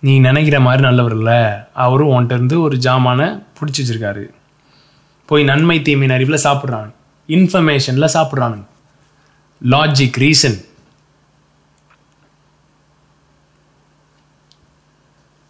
[0.00, 1.42] நீ நினைக்கிற மாதிரி நல்லவர் இல்லை.
[1.74, 4.24] அவரும் உன்கிட்டருந்து ஒரு ஜாமானை பிடிச்சி வச்சுருக்காரு.
[5.26, 6.90] போய் நன்மை தீமையின் அறிவில் சாப்பிட்றான்.
[7.28, 8.64] இன்ஃபர்மேஷனில் சாப்பிட்றானுங்க.
[9.70, 10.64] லாஜிக் ரீசன்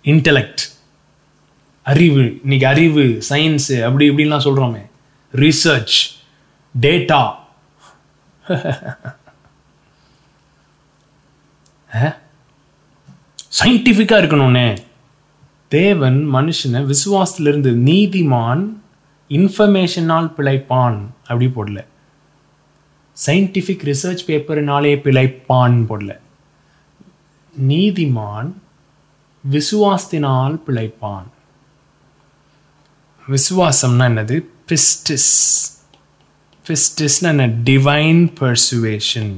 [0.04, 0.74] இன்டலெக்ட்
[1.82, 2.38] அறிவு.
[2.42, 4.86] இன்னைக்கு அறிவு சயின்ஸு அப்படி இப்படின்லாம் சொல்கிறோமே
[5.32, 5.96] ரிசர்ச்
[6.80, 7.34] டேட்டா
[13.60, 14.78] சயின்டிஃபிக்காக இருக்கணும்னே.
[15.68, 18.68] தேவன் மனுஷனை விசுவாசத்திலிருந்து நீதிமான்
[19.28, 21.84] இன்ஃபர்மேஷனால் பிழைப்பான் அப்படி போடல.
[23.26, 26.18] சயின்டிஃபிக் ரிசர்ச் பேப்பர்னாலே பிழைப்பான் போடல.
[27.68, 28.52] நீதிமான்
[29.50, 31.26] விசுவாசத்தினால் பிழைப்பான்.
[33.28, 34.44] விசுவாசம்னா என்னது?
[34.68, 35.62] பிஸ்டிஸ்
[36.68, 37.46] பிஸ்டிஸ்னா என்ன?
[37.46, 39.34] டிவைன் பர்சுவேஷன்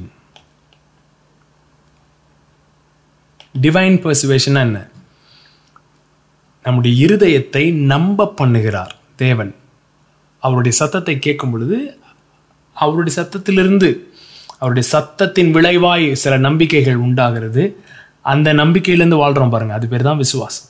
[3.55, 4.79] டிவைன் பர்சுவேஷன் என்ன?
[6.63, 9.55] நம்முடைய இருதயத்தை நம்ப பண்ணுகிறார் தேவன்.
[10.43, 11.79] அவருடைய சத்தத்தை கேட்கும் பொழுது
[12.77, 13.89] அவருடைய சத்தத்திலிருந்து
[14.59, 17.65] அவருடைய சத்தத்தின் விளைவாய் சில நம்பிக்கைகள் உண்டாகிறது.
[18.23, 20.69] அந்த நம்பிக்கையிலேருந்து வாழ்றோம் பாருங்க அது பேர் தான் விசுவாசம்.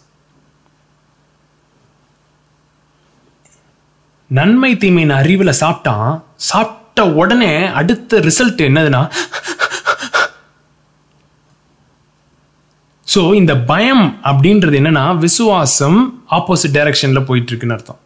[4.30, 9.02] நன்மை தீமையின் அறிவில் சாப்பிட்டான் சாப்பிட்ட உடனே அடுத்த ரிசல்ட் என்னதுன்னா
[13.14, 18.00] ஸோ இந்த பயம் அப்படின்றது என்னன்னா விசுவாசம் ஆப்போசிட் டைரக்ஷன்ல போயிட்டு இருக்குன்னு அர்த்தம்.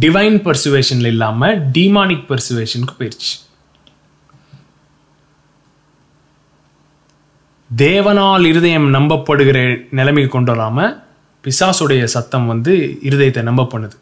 [0.00, 3.32] டிவைன் பர்சுவேஷன்ல இல்லாம டிமானிக் பர்சுவேஷனுக்கு போயிடுச்சு
[7.76, 11.02] தேவனால் இருதயம் நம்பப்படுகிற நிலைமைக்கு கொண்டு வராம
[11.44, 13.96] பிசாசுடைய சத்தம் வந்து இருதயத்தை நம்ப பண்ணுது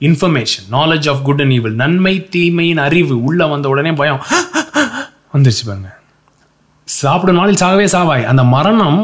[0.00, 4.22] information knowledge of good and evil நன்மை தீமையின் அறிவு உள்ள வந்த உடனே பயம்.
[5.34, 5.90] வந்துருச்சு பாருங்க.
[6.88, 8.28] சாப்பிடும் நாளில் சாகவே சாவாய்.
[8.30, 9.00] அந்த மரணம்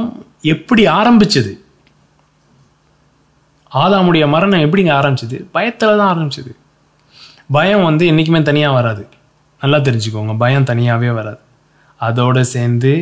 [0.52, 1.52] எப்படி ஆரம்பிச்சது?
[3.82, 5.36] ஆதாமுடைய மரணம் எப்படிங்க ஆரம்பிச்சது?
[5.56, 6.52] பயத்தில் தான் ஆரம்பிச்சது.
[7.56, 9.04] பயம் வந்து என்றைக்குமே தனியாக வராது.
[9.62, 11.40] நல்லா தெரிஞ்சுக்கோங்க பயம் தனியாகவே வராது.
[12.00, 12.92] அதோடு சேர்ந்து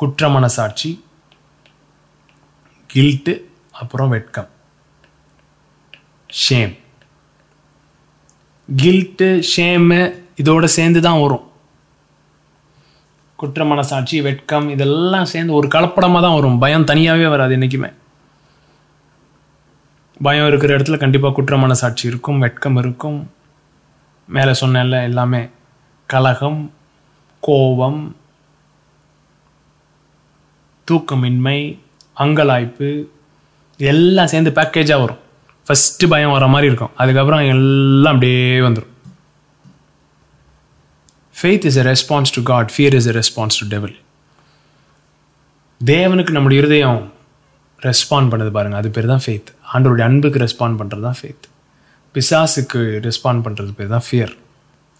[0.00, 0.90] குற்ற மனசாட்சி
[2.90, 3.34] கில்ட்டு
[3.80, 4.50] அப்புறம் வெட்கம்.
[6.30, 6.74] ஷேம்
[8.68, 10.00] கில்ட்டு ஷேமு
[10.40, 11.46] இதோடு சேர்ந்து தான் வரும்.
[13.40, 16.58] குற்ற மனசாட்சி வெட்கம் இதெல்லாம் சேர்ந்து ஒரு கலப்படமாக தான் வரும்.
[16.64, 17.90] பயம் தனியாகவே வராது என்றைக்குமே
[20.26, 23.18] பயம் இருக்கிற இடத்துல கண்டிப்பாக குற்ற மனசாட்சி இருக்கும் வெட்கம் இருக்கும்.
[24.28, 25.42] மேலே சொன்னேன்ல எல்லாமே.
[26.10, 26.60] கலகம்
[27.40, 28.00] கோபம்
[30.88, 31.58] தூக்கமின்மை
[32.20, 32.90] அங்கலாய்ப்பு
[33.78, 35.20] எல்லாம் சேர்ந்து பேக்கேஜாக வரும்.
[35.66, 36.94] ஃபஸ்ட்டு பயம் வர மாதிரி இருக்கும்.
[37.02, 38.94] அதுக்கப்புறம் எல்லாம் அப்படியே வந்துடும்
[41.40, 43.94] faith is a response to God fear is a response to devil
[45.80, 47.12] தேவனுக்கு நம்முடைய இருதயம்
[47.82, 51.46] ரெஸ்பாண்ட் பண்ணது பாருங்கள் அது பேர் தான் ஃபெய்த் ஆண்டோருடைய அன்புக்கு ரெஸ்பாண்ட் பண்ணுறது தான் ஃபெய்த்
[52.14, 54.32] பிசாசுக்கு ரெஸ்பாண்ட் பண்ணுறது பேர் தான் ஃபியர்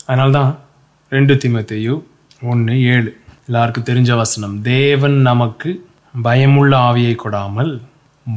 [0.06, 0.58] அதனால தான்
[1.12, 2.02] ரெண்டு திமத்தையும்
[2.42, 3.10] ஒன்று ஏழு.
[3.46, 4.62] எல்லாருக்கும் தெரிஞ்ச வசனம்.
[4.62, 5.70] தேவன் நமக்கு
[6.22, 7.80] பயமுள்ள ஆவியை கொடாமல்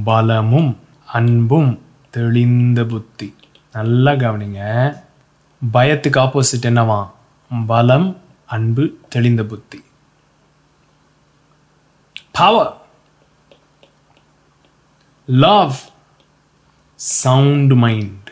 [0.04, 1.72] பலமும் அன்பும்
[2.10, 3.34] தெளிந்த புத்தி.
[3.74, 4.62] நல்லா கவனிங்க.
[5.74, 7.02] பயத்துக்கு ஆப்போசிட் என்னவா
[7.70, 8.08] பலம்
[8.56, 9.80] அன்பு தெளிந்த புத்தி.
[12.38, 12.72] Power
[15.28, 15.76] love
[16.96, 18.30] sound mind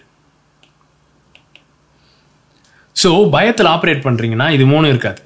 [2.96, 5.22] so பயத்தில் ஆப்ரேட் பண்ணுறீங்கன்னா இது மூணு இருக்காது.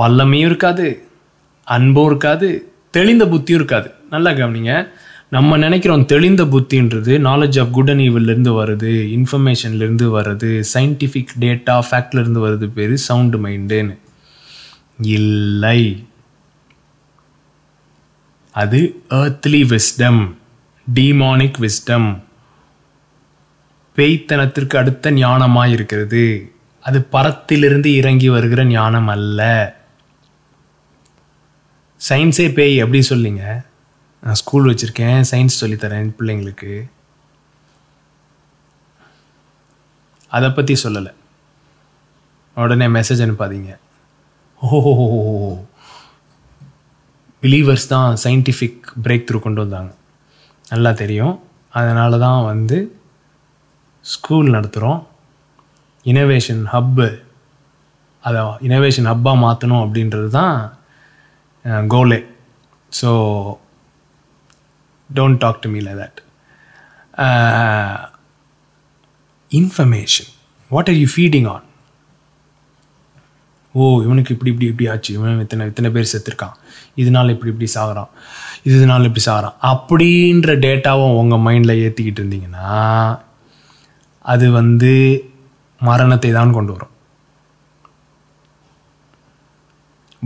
[0.00, 0.86] வல்லமையும் இருக்காது
[1.76, 2.48] அன்பும் இருக்காது
[2.96, 3.88] தெளிந்த புத்தியும் இருக்காது.
[4.12, 4.72] நல்லா கவனிங்க.
[5.34, 12.42] நம்ம நினைக்கிறோம் தெளிந்த புத்தின்றது நாலேஜ் ஆஃப் குட் அண்ட் இருந்து வருது இன்ஃபர்மேஷன்லேருந்து வருது சயின்டிஃபிக் டேட்டா ஃபேக்ட்லேருந்து
[12.46, 13.96] வருது பேர் சவுண்டு மைண்டுன்னு
[15.16, 15.80] இல்லை.
[18.54, 20.20] அது ஏர்த்லி விஸ்டம்
[20.94, 22.08] டீமானிக் விஸ்டம்
[23.96, 26.24] பேய்த்தனத்திற்கு அடுத்த ஞானமாக இருக்கிறது
[26.84, 29.40] அது பரத்திலிருந்து இறங்கி வருகிற ஞானம் அல்ல.
[32.00, 33.44] சயின்ஸே பேய் அப்படி சொல்லிங்க.
[34.24, 36.72] நான் ஸ்கூல் வச்சுருக்கேன் சயின்ஸ் சொல்லித்தரேன் பிள்ளைங்களுக்கு.
[40.36, 41.12] அதை பற்றி சொல்லலை.
[42.56, 43.72] உடனே மெசேஜ் அனுப்பாதீங்க.
[44.62, 44.92] ஓஹோ
[47.42, 49.92] பிலீவர்ஸ் தான் சயின்டிஃபிக் பிரேக் த்ரூ கொண்டு வந்தாங்க.
[50.72, 51.34] நல்லா தெரியும்.
[51.80, 52.78] அதனால தான் வந்து
[54.04, 55.00] ஸ்கூல் நடத்துகிறோம்
[56.12, 57.08] இனோவேஷன் ஹப்பு
[58.28, 60.56] அதை இனோவேஷன் ஹப்பாக மாற்றணும் அப்படின்றது தான்
[61.92, 62.18] கோலே
[62.92, 63.10] so
[65.14, 66.20] don't talk to me like that
[69.50, 70.30] information
[70.68, 71.62] what are you feeding on
[73.76, 75.14] oh இவனுக்கு இப்படி இப்படி இப்படி ஆச்சு.
[75.14, 76.52] இவன் இத்தனை இத்தனை பேர் செத்துருக்கான்.
[76.96, 78.10] இதனால இப்படி இப்படி சாகிறான்.
[78.64, 79.56] இதனால இப்படி சாகிறான்.
[79.62, 83.20] அப்படின்ற டேட்டாவும் உங்கள் மைண்டில் ஏற்றிக்கிட்டு இருந்தீங்கன்னா
[84.18, 84.92] அது வந்து
[85.80, 86.92] மரணத்தை தான் கொண்டு வரும்.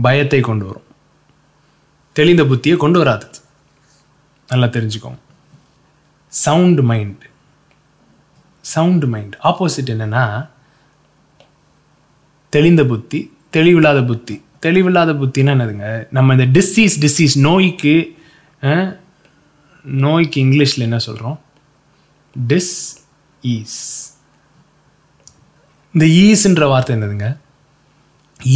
[0.01, 0.87] பயத்தை கொண்டு வரும்.
[2.13, 3.27] தெளிந்த புத்தியை கொண்டு வராது
[4.51, 5.19] நல்லா தெரிஞ்சுக்கோங்க.
[6.33, 7.23] Sound mind
[8.65, 10.23] sound mind opposite என்னென்னா
[12.53, 13.19] தெளிந்த புத்தி
[13.55, 14.35] தெளிவில்லாத புத்தி.
[14.65, 15.89] தெளிவில்லாத புத்தின்னா என்னதுங்க?
[16.17, 17.95] நம்ம இந்த டிசீஸ் டிசீஸ் நோய்க்கு
[20.05, 21.37] நோய்க்கு இங்கிலீஷில் என்ன சொல்கிறோம்
[22.35, 22.73] டிஸ்
[23.41, 23.81] ஈஸ்
[25.93, 27.29] இந்த ஈஸுன்ற வார்த்தை என்னதுங்க?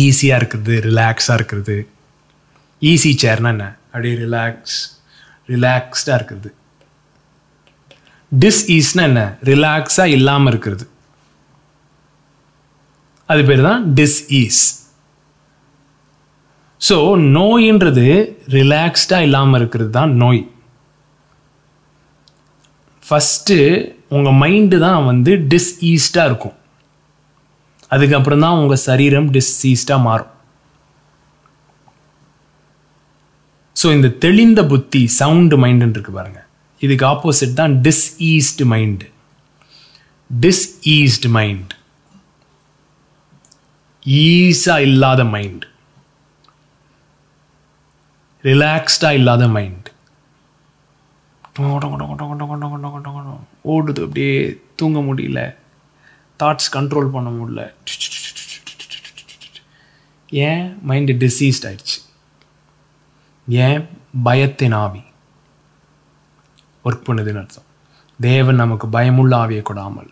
[0.03, 1.77] ஈஸியாக இருக்கிறது ரிலாக்ஸாக இருக்கிறது
[2.82, 3.67] ஈஸி சேர்னா என்ன?
[3.91, 4.77] அப்படியே ரிலாக்ஸ்
[5.51, 6.49] ரிலாக்ஸ்டாக இருக்கிறது.
[8.32, 8.63] டிஸ்
[9.08, 9.21] என்ன?
[9.51, 10.86] ரிலாக்ஸாக இல்லாமல் இருக்கிறது.
[13.29, 14.63] அது பேர் தான் டிஸ்இஸ்
[16.88, 16.95] ஸோ
[17.38, 18.08] நோயின்றது
[18.56, 20.41] ரிலாக்ஸ்டாக இல்லாமல் இருக்கிறது தான் நோய்.
[23.03, 23.56] ஃபஸ்ட்டு
[24.15, 26.58] உங்கள் மைண்டு தான் வந்து டிஸ்ஈஸ்டாக இருக்கும்.
[27.95, 30.33] அதுக்கப்புறம் தான் உங்கள் சரீரம் டிஸ்ஈஸ்டாக மாறும்.
[33.84, 36.46] ஸோ இந்த தெளிந்த புத்தி சவுண்டு மைண்டுன்னு இருக்கு பாருங்க.
[36.80, 39.08] இதுக்கு ஆப்போசிட் தான் டிஸ்ஈஸ்டு மைண்டு
[40.30, 41.74] டிஸ்ஈஸ்டு மைண்ட்
[44.06, 45.65] ஈஸா இல்லாத மைண்ட்
[48.43, 49.89] ரிலாக்ஸ்டா இல்லாத மைண்ட்
[53.63, 55.56] ஓடுது அப்படியே தூங்க முடியல.
[56.39, 57.74] தாட்ஸ் கண்ட்ரோல் பண்ண முடியல.
[60.30, 60.78] ஏன்?
[60.89, 61.98] மைண்டு டிசீஸ்ட் ஆயிடுச்சு.
[63.47, 63.88] ஏன்?
[64.23, 65.03] பயத்தின் ஆவி.
[66.86, 67.71] ஒர்க் பண்ணுதுன்னு அர்த்தம்.
[68.19, 70.12] தேவன் நமக்கு பயமுள்ள ஆவியை கொடாமல்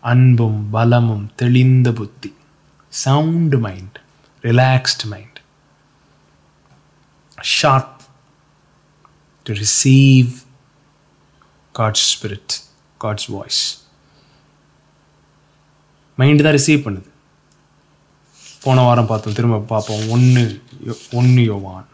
[0.00, 2.34] அன்பும் பலமும் தெளிந்த புத்தி
[2.88, 4.00] sound mind
[4.42, 5.40] relaxed mind
[7.62, 8.00] sharp
[9.42, 10.32] to receive
[11.74, 12.54] God's spirit
[13.00, 13.84] God's voice
[16.18, 17.08] mind தான் ரிசீவ் பண்ணுது.
[18.62, 20.08] போன வாரம் பார்த்தோம் திரும்ப பார்ப்போம்.
[20.08, 20.62] ஒன்று
[21.12, 21.86] ஒன்று யோவான்.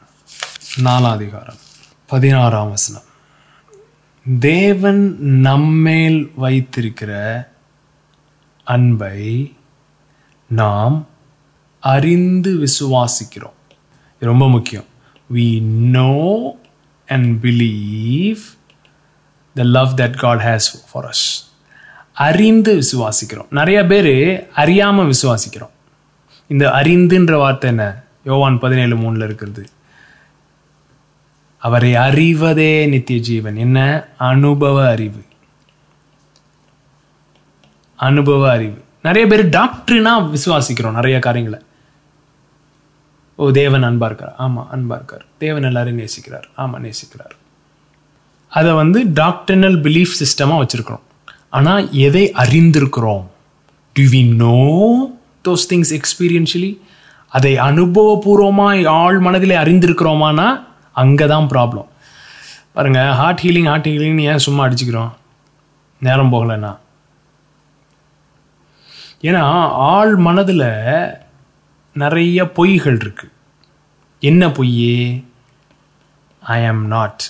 [0.81, 1.55] நாலாம் அதிகாரம்
[2.07, 3.03] பதினாறாம் வசனம்.
[4.39, 7.13] தேவன் நம்மேல் வைத்திருக்கிற
[8.65, 9.53] அன்பை
[10.49, 11.07] நாம்
[11.81, 13.59] அறிந்து விசுவாசிக்கிறோம்.
[14.19, 14.85] ரொம்ப முக்கியம்.
[15.35, 16.57] We know
[17.07, 18.41] and believe
[19.55, 21.45] the love that God has for us
[22.13, 23.51] அறிந்து விசுவாசிக்கிறோம்.
[23.51, 25.71] நிறைய பேர் அறியாமல் விசுவாசிக்கிறோம்.
[26.47, 28.05] இந்த அறிந்துன்ற வார்த்தை என்ன?
[28.25, 29.67] யோவான் பதினேழு மூணில் இருக்கிறது.
[31.63, 34.05] அவரை அறிவதே நித்திய ஜீவன் என்ன?
[34.19, 35.23] அனுபவ அறிவு.
[37.97, 38.83] அனுபவ அறிவு.
[39.03, 41.61] நிறைய பேர் டாக்டர்னா விசுவாசிக்கிறோம் நிறைய காரியங்களை.
[43.35, 44.35] ஓ தேவன் அன்பா இருக்கார்.
[44.39, 45.25] ஆமா அன்பா இருக்கார்.
[45.39, 46.45] தேவன் எல்லாரையும் நேசிக்கிறார்.
[46.57, 47.31] ஆமா நேசிக்கிறார்.
[48.49, 51.01] அதை வந்து டாக்டர்னல் பிலீஃப் சிஸ்டமா வச்சிருக்கிறோம்.
[51.51, 53.27] ஆனா எதை அறிந்திருக்கிறோம்?
[53.93, 54.55] Do we know
[55.49, 56.79] those things experientially
[57.29, 61.89] அதை அனுபவபூர்வமாக ஆள் மனதிலே அறிந்திருக்கிறோமானா அங்கே தான் ப்ராப்ளம்
[62.73, 65.13] பாருங்க ஹார்ட் ஹீலிங் ஹார்ட் ஹீலிங்னு ஏன் சும்மா அடிச்சுக்கிறோம்?
[66.03, 66.73] நேரம் போகலைன்னா.
[69.23, 69.43] ஏன்னா
[69.91, 70.67] ஆள் மனதில்
[71.97, 73.27] நிறைய பொய்கள் இருக்கு.
[74.23, 75.25] என்ன பொய்
[76.43, 77.23] ஐ ஆம் நாட்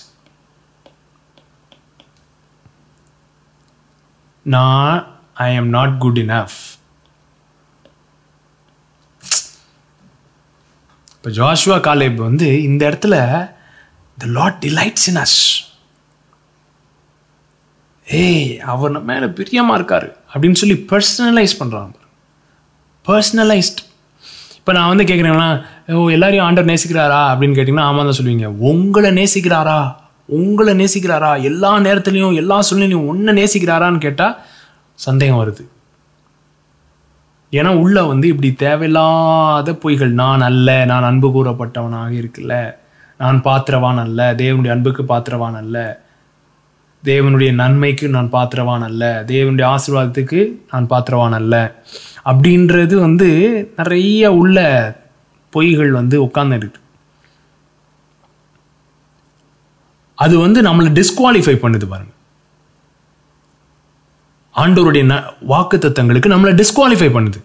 [4.45, 6.57] நான் I am not good enough
[11.15, 13.15] இப்போ ஜாஷ்வா காலேப் வந்து இந்த இடத்துல
[14.23, 15.39] the Lord delights in us
[18.07, 21.97] ஏய் அவர் மேலே பிரியமாக இருக்கார் அப்படின்னு சொல்லி பர்சனலைஸ் பண்ணுறாங்க
[23.07, 23.81] பர்சனலைஸ்ட்
[24.57, 25.47] இப்போ நான் வந்து கேட்குறேன்னா
[25.93, 27.21] ஓ எல்லாரையும் ஆண்டர் நேசிக்கிறாரா?
[27.31, 28.45] அப்படின்னு கேட்டிங்கன்னா ஆமாம் தான் சொல்லுவீங்க.
[28.45, 29.95] உங்களை நேசிக்கிறாரா?
[30.25, 31.43] உங்களை நேசிக்கிறாரா?
[31.43, 34.37] எல்லா நேரத்துலையும் எல்லா சூழ்நிலையும் ஒன்றை நேசிக்கிறாரான்னு கேட்டால்
[34.99, 35.63] சந்தேகம் வருது.
[37.51, 42.75] ஏன்னா உள்ளே வந்து இப்படி தேவையில்லாத பொய்கள் நான் அல்ல நான் அன்பு கூறப்பட்டவனாக இருக்குல்ல.
[43.17, 46.01] நான் பாத்திரவான் அல்ல தேவனுடைய அன்புக்கு பாத்திரவான் அல்ல.
[47.03, 49.23] தேவனுடைய நன்மைக்கு நான் பாத்திரவான் அல்ல.
[49.27, 51.83] தேவனுடைய ஆசீர்வாதத்துக்கு நான் பாத்திரவான் அல்ல.
[52.25, 53.29] அப்படின்றது வந்து
[53.77, 54.59] நிறைய உள்ள
[55.53, 56.81] பொய்கள் வந்து உட்கார்ந்து இருக்கு
[60.15, 62.13] அது வந்து நம்மளை டிஸ்குவாலிஃபை பண்ணுது பாருங்க.
[64.55, 67.39] ஆண்டவருடைய வாக்கு தத்தங்களுக்கு நம்மளை டிஸ்குவாலிஃபை பண்ணுது.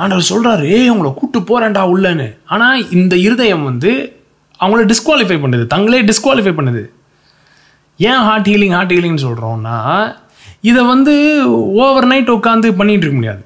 [0.00, 2.28] ஆண்டவர் சொல்கிறாரு ஏய் உங்களை கூட்டு போறேன்டா உள்ளன்னு.
[2.54, 3.90] ஆனா இந்த இருதயம் வந்து
[4.62, 5.64] அவங்கள டிஸ்குவாலிஃபை பண்ணுது.
[5.74, 6.82] தங்களே டிஸ்குவாலிஃபை பண்ணுது.
[8.10, 9.76] ஏன் ஹார்ட் ஹீலிங் ஹார்ட் ஹீலிங்னு சொல்றோம்னா
[10.70, 11.14] இதை வந்து
[11.82, 13.42] ஓவர் நைட் உட்காந்து பண்ணிகிட்டு இருக்க முடியாது.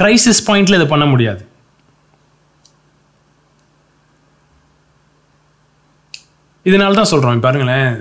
[0.00, 1.42] கிரைசிஸ் பாயிண்ட்ல இதை பண்ண முடியாது.
[6.70, 7.92] இதனால தான் சொல்கிறோம் பாருங்களேன்.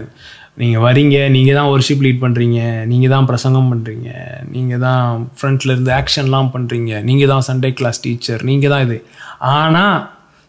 [0.62, 2.60] நீங்கள் வரீங்க நீங்கள் தான் ஒர்ஷிப் லீட் பண்ணுறீங்க
[2.92, 4.10] நீங்கள் தான் பிரசங்கம் பண்ணுறீங்க
[4.56, 8.98] நீங்கள் தான் ஃப்ரண்ட்ல இருந்து ஆக்ஷன்லாம் பண்ணுறீங்க நீங்கள் தான் சண்டே கிளாஸ் டீச்சர் நீங்கள் தான் இது.
[9.58, 9.98] ஆனால்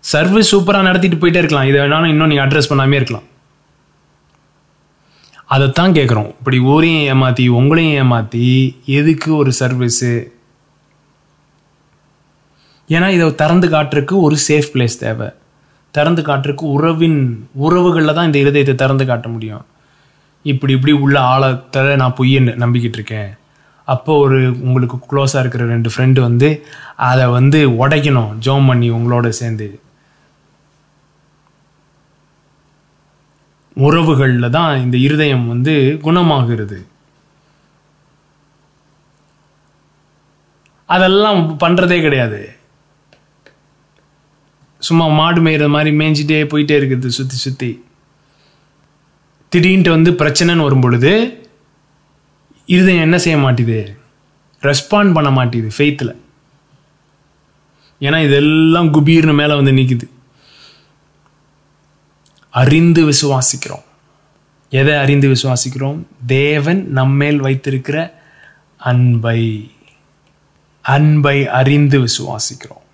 [0.05, 1.69] சர்வீஸ் சூப்பராக நடத்திட்டு போயிட்டே இருக்கலாம்.
[1.71, 3.27] இதை வேணாலும் இன்னும் நீங்கள் அட்ரஸ் பண்ணாமே இருக்கலாம்.
[5.55, 8.47] அதைத்தான் கேட்குறோம் இப்படி ஊரையும் ஏமாற்றி உங்களையும் ஏமாற்றி
[9.01, 10.15] எதுக்கு ஒரு சர்வீஸு
[12.95, 15.29] ஏன்னா இதை திறந்து காட்டுறதுக்கு ஒரு சேஃப் பிளேஸ் தேவை.
[15.95, 17.21] திறந்து காட்டுறதுக்கு உறவின்
[17.67, 19.65] உறவுகளில் தான் இந்த இருதயத்தை திறந்து காட்ட முடியும்.
[20.53, 23.31] இப்படி இப்படி உள்ள ஆழத்தை நான் பொய்யன்னு நம்பிக்கிட்டு இருக்கேன்
[23.89, 26.49] அப்போ ஒரு உங்களுக்கு க்ளோஸாக இருக்கிற ரெண்டு ஃப்ரெண்டு வந்து
[27.09, 29.69] அதை வந்து உடைக்கணும் ஜோம் பண்ணி உங்களோட சேர்ந்து.
[33.77, 35.73] உறவுகளில் தான் இந்த இருதயம் வந்து
[36.05, 36.79] குணமாகிறது.
[40.89, 42.41] அதெல்லாம் பண்ணுறதே கிடையாது.
[44.83, 47.71] சும்மா மாடு மேய்கிற மாதிரி மேய்ஞ்சிட்டே போயிட்டே இருக்குது சுற்றி சுற்றி
[49.49, 51.13] திடீர்னு வந்து பிரச்சனைன்னு வரும் பொழுது
[52.67, 53.99] இருதயம் என்ன செய்ய மாட்டேது?
[54.63, 56.17] ரெஸ்பாண்ட் பண்ண மாட்டேது ஃபெய்த்தில்
[58.01, 60.09] ஏன்னா இதெல்லாம் குபீர்னு மேலே வந்து நிற்குது
[62.51, 63.85] அறிந்து விசுவாசிக்கிறோம்.
[64.71, 65.99] எதை அறிந்து விசுவாசிக்கிறோம்?
[66.27, 68.23] தேவன் நம்மேல் வைத்திருக்கிற
[68.77, 69.71] அன்பை.
[70.83, 72.85] அன்பை அறிந்து விசுவாசிக்கிறோம்.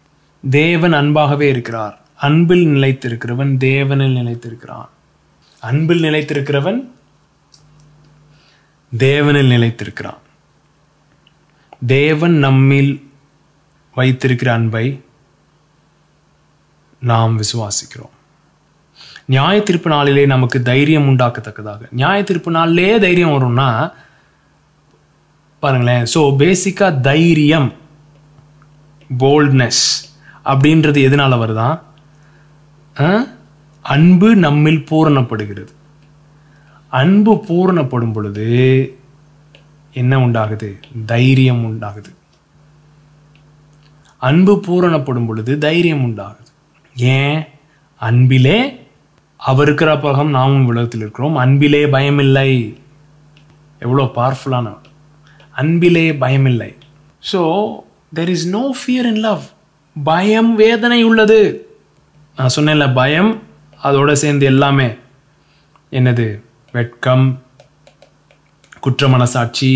[0.50, 2.00] தேவன் அன்பாகவே இருக்கிறார்.
[2.16, 4.88] அன்பில் நிலைத்திருக்கிறவன் தேவனில் நிலைத்திருக்கிறான்.
[5.62, 6.80] அன்பில் நிலைத்திருக்கிறவன்
[8.92, 10.20] தேவனில் நிலைத்திருக்கிறான்.
[11.86, 12.92] தேவன் நம்மில்
[13.94, 14.86] வைத்திருக்கிற அன்பை
[17.02, 18.14] நாம் விசுவாசிக்கிறோம்.
[19.26, 21.80] நியாய தீர்ப்பு நாளிலே நமக்கு தைரியம் உண்டாக்கத்தக்கதாக.
[21.90, 23.68] நியாய தீர்ப்பு நாளிலே தைரியம் வரும்னா
[25.62, 27.68] பாருங்களேன் ஸோ பேசிக்காக தைரியம்
[29.18, 29.84] போல்ட்னஸ்
[30.44, 31.76] அப்படின்றது எதனால வருதான்
[33.00, 33.10] ஆ?
[33.82, 35.72] அன்பு நம்மில் பூரணப்படுகிறது.
[36.88, 38.46] அன்பு பூரணப்படும் பொழுது
[39.92, 40.78] என்ன உண்டாகுது?
[41.06, 42.14] தைரியம் உண்டாகுது.
[44.18, 46.50] அன்பு பூரணப்படும் பொழுது தைரியம் உண்டாகுது.
[46.94, 47.46] ஏன்?
[47.96, 48.80] அன்பிலே
[49.36, 51.36] அவர் இருக்கிற பகம் நாமும் உலகத்தில் இருக்கிறோம்.
[51.36, 52.80] அன்பிலே பயமில்லை.
[53.78, 54.76] எவ்வளோ பவர்ஃபுல்லான
[55.50, 56.74] அன்பிலே பயமில்லை.
[57.32, 57.70] So
[58.14, 59.42] there is no fear in love
[60.04, 61.66] பயம் வேதனை உள்ளது.
[62.36, 63.42] நான் சொன்னேன்ல பயம்
[63.86, 64.88] அதோடு சேர்ந்து எல்லாமே
[65.98, 66.26] என்னது?
[66.76, 67.24] வெட்கம்
[68.84, 69.70] குற்ற மனசாட்சி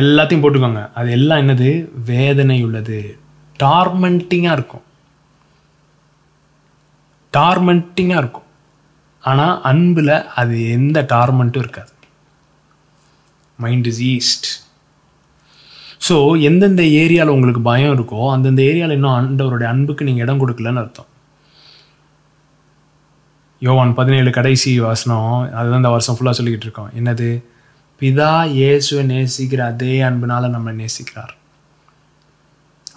[0.00, 0.82] எல்லாத்தையும் போட்டுக்கோங்க.
[0.98, 1.70] அது எல்லாம் என்னது?
[2.10, 2.98] வேதனை உள்ளது
[3.62, 4.84] டார்மெண்டிங்காக இருக்கும்.
[7.32, 8.48] டார்மெண்டிங்காக இருக்கும்.
[9.30, 11.92] ஆனால் அன்பில் அது எந்த டார்மெண்ட்டும் இருக்காது.
[13.64, 14.48] Mind is east.
[16.08, 16.16] ஸோ
[16.48, 21.10] எந்தெந்த ஏரியாவில் உங்களுக்கு பயம் இருக்கோ அந்தந்த ஏரியாவில் இன்னும் ஆண்டவருடைய அன்புக்கு நீங்கள் இடம் கொடுக்கலன்னு அர்த்தம்.
[23.62, 26.90] யோவான் பதினேழு கடைசி வாசனம் அதுதான் இந்த வருஷம் ஃபுல்லாக சொல்லிக்கிட்டு இருக்கோம்.
[26.98, 27.28] என்னது?
[28.00, 31.32] பிதா இயேசுவை நேசிக்கிற அதே அன்புனால் நம்மளை நேசிக்கிறார்.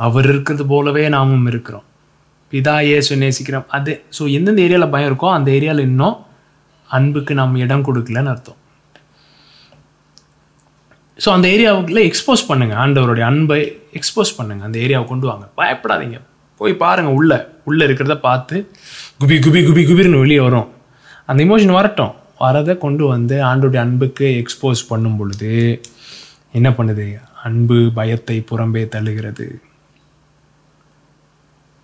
[0.06, 1.86] அவர் இருக்கிறது போலவே நாமும் இருக்கிறோம்.
[2.54, 6.18] பிதா இயேசு நேசிக்கிறோம் அது ஸோ எந்தெந்த ஏரியாவில் பயம் இருக்கோ அந்த ஏரியாவில் இன்னும்
[6.90, 8.60] அன்புக்கு நம்ம இடம் கொடுக்கலன்னு அர்த்தம்.
[11.24, 13.62] ஸோ அந்த ஏரியாவுக்குள்ள எக்ஸ்போஸ் பண்ணுங்கள் ஆண்டவருடைய அன்பை
[14.00, 14.64] எக்ஸ்போஸ் பண்ணுங்க.
[14.68, 15.46] அந்த ஏரியாவை கொண்டு வாங்க.
[15.62, 16.20] பயப்படாதீங்க.
[16.62, 17.38] போய் பாருங்கள் உள்ளே
[17.70, 18.56] உள்ளே இருக்கிறத பார்த்து
[19.22, 20.68] குபி குபி குபி குபிர்னு வெளியே வரும்.
[21.26, 22.14] அந்த இமோஷன் வரட்டும்.
[22.40, 25.82] வரதை கொண்டு வந்து ஆண்டோடைய அன்புக்கு எக்ஸ்போஸ் பண்ணும் பொழுது
[26.52, 27.08] என்ன பண்ணுது?
[27.44, 29.48] அன்பு பயத்தை புறம்பே தள்ளுகிறது.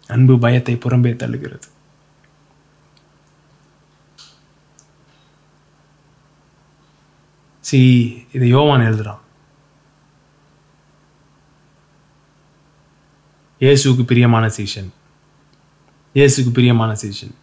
[0.07, 1.69] அன்பு பயத்தை புறம்பே தள்ளுகிறது.
[7.59, 7.79] சி
[8.31, 9.23] இது யோவான் எழுதுறான்.
[13.59, 14.91] இயேசுவுக்கு பிரியமான சீஷன்.
[16.18, 17.34] இயேசுக்கு பிரியமான சீஷன்.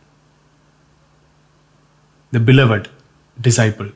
[2.32, 2.86] த பிலவட்
[3.46, 3.90] டிசைபிள்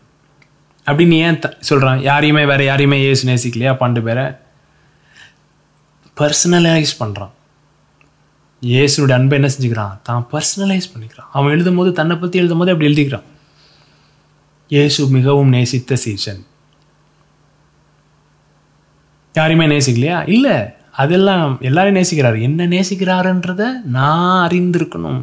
[0.87, 3.77] அப்படின்னு ஏன் சொல்கிறான் யாரையுமே வேற யாரையுமே இயேசு நேசிக்கலையா?
[3.77, 4.25] பண்டு பேரை.
[6.21, 7.33] பர்சனலைஸ் பண்றான்.
[8.63, 9.97] இயேசுனுடைய அன்பை என்ன செஞ்சுக்கிறான்?
[10.03, 11.31] தான் பர்சனலைஸ் பண்ணிக்கிறான்.
[11.33, 13.27] அவன் எழுதும் போது தன்னை பற்றி எழுதும் போது அப்படி எழுதிக்கிறான்.
[14.69, 16.47] இயேசு மிகவும் நேசித்த சீசன்
[19.35, 20.29] யாரையுமே நேசிக்கலையா?
[20.29, 20.57] இல்லை.
[21.03, 22.37] அதெல்லாம் எல்லாரையும் நேசிக்கிறார்.
[22.49, 23.63] என்ன நேசிக்கிறாருன்றத
[23.97, 25.21] நான் அறிந்திருக்கணும்.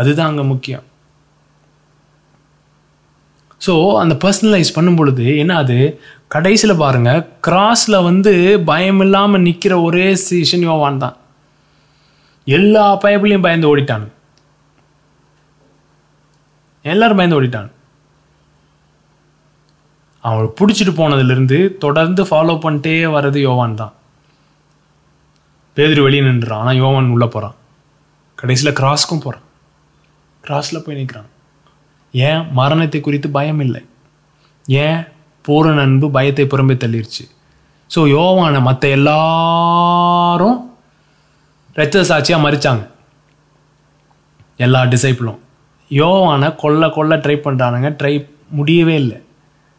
[0.00, 0.84] அதுதான் அங்கே முக்கியம்.
[3.64, 5.78] ஸோ அந்த பர்சனலைஸ் பண்ணும் பொழுது என்ன அது
[6.34, 8.32] கடைசியில் பாருங்கள் கிராஸில் வந்து
[8.70, 11.16] பயம் இல்லாமல் நிற்கிற ஒரே சீஷன் யோவான் தான்.
[12.46, 14.06] எல்லா பயப்புலையும் பயந்து ஓடிட்டான்.
[16.92, 17.70] எல்லாரும் பயந்து ஓடிட்டான்.
[20.28, 23.94] அவளை பிடிச்சிட்டு போனதுலேருந்து தொடர்ந்து ஃபாலோ பண்ணிட்டே வர்றது யோவான் தான்.
[25.80, 27.54] பேதுரு வெளியே நின்றுறான் ஆனால் யோவான் உள்ளே போகிறான்
[28.34, 29.46] கடைசியில் கிராஸ்க்கும் போகிறான்
[30.44, 31.28] கிராஸில் போய் நிற்கிறான்
[32.14, 32.52] ஏன்?
[32.52, 33.86] மரணத்தை குறித்து பயம் இல்லை.
[34.68, 35.04] ஏன்?
[35.42, 37.28] பூரண அன்பு பயத்தை புறம்பே தள்ளிருச்சு.
[37.94, 40.70] ஸோ யோவானை மற்ற எல்லாரும்
[41.74, 42.88] ரத்த சாட்சியாக மறிச்சாங்க.
[44.56, 45.38] எல்லா டிசைப்பிளும்
[45.90, 49.22] யோவானை கொல்ல கொல்ல ட்ரை பண்ணுறானுங்க ட்ரை முடியவே இல்லை.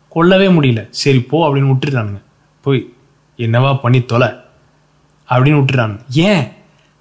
[0.10, 0.90] கொல்லவே முடியல.
[0.90, 2.22] சரி போ அப்படின்னு விட்டுறானுங்க
[2.62, 2.94] போய்
[3.38, 4.30] என்னவா பண்ணி தொலை?
[5.32, 6.52] அப்படின்னு விட்டுறான் ஏன்?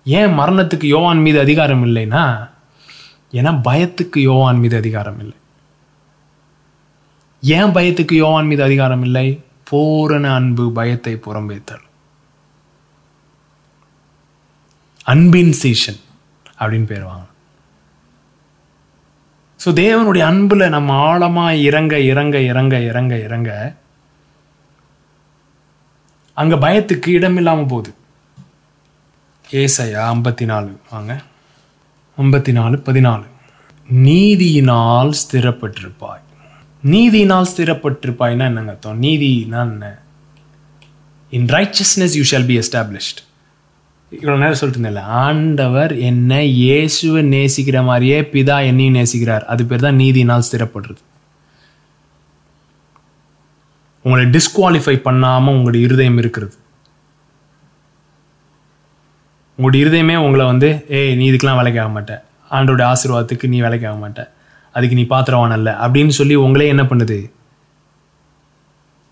[0.04, 2.48] ஏன் மரணத்துக்கு யோவான் மீது அதிகாரம் இல்லைன்னா?
[3.32, 5.36] ஏன்னா பயத்துக்கு யோவான் மீது அதிகாரம் இல்லை.
[7.40, 9.44] ஏன் பயத்துக்கு யோவான் மீது அதிகாரம் இல்லை?
[9.64, 11.84] பூரண அன்பு பயத்தை புறம்பேத்தல்
[15.04, 16.00] அன்பின் சீஷன்
[16.58, 17.26] அப்படின்னு பேர் வாங்க
[19.64, 23.76] ஸோ தேவனுடைய அன்புல நம்ம ஆழமா இறங்க இறங்க இறங்க இறங்க இறங்க
[26.34, 27.94] அங்க பயத்துக்கு இடம் போகுது.
[29.52, 31.22] ஏசையா ஐம்பத்தி நாலு வாங்க.
[32.18, 33.24] ஐம்பத்தி நாலு பதினாலு.
[33.88, 36.22] நீதியினால் ஸ்திரப்பட்டிருப்பாய்.
[36.84, 39.02] நீதியினால் ஸ்திரப்பட்டிருப்பாய்னா என்னங்க அர்த்தம்?
[39.02, 39.98] நீதினா என்ன?
[41.30, 43.20] In righteousness you shall be established
[44.12, 49.44] இவ்வளோ நேரம் சொல்லிட்டு ஆண்டவர் என்னை இயேசுவை நேசிக்கிற மாதிரியே பிதா என்னையும் நேசிக்கிறார்.
[49.44, 51.02] அது பேர் தான் நீதியினால் ஸ்திரப்படுறது
[54.02, 56.54] உங்களை டிஸ்குவாலிஃபை பண்ணாமல் உங்களுடைய இருதயம் இருக்கிறது.
[59.60, 64.32] உங்களுடைய இருதயமே உங்களை வந்து ஏய் நீ இதுக்கெலாம் வேலைக்கு ஆக ஆண்டோட ஆசீர்வாதத்துக்கு நீ வேலைக்கு ஆக
[64.72, 65.76] அதுக்கு நீ பாத்திரவான் அல்ல.
[65.80, 67.30] அப்படின்னு சொல்லி உங்களே என்ன பண்ணுது?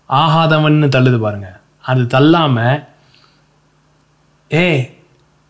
[0.09, 1.59] ஆகாதவன்னு தள்ளுது பாருங்க.
[1.81, 2.83] அது தள்ளாமல்
[4.53, 4.65] ஏ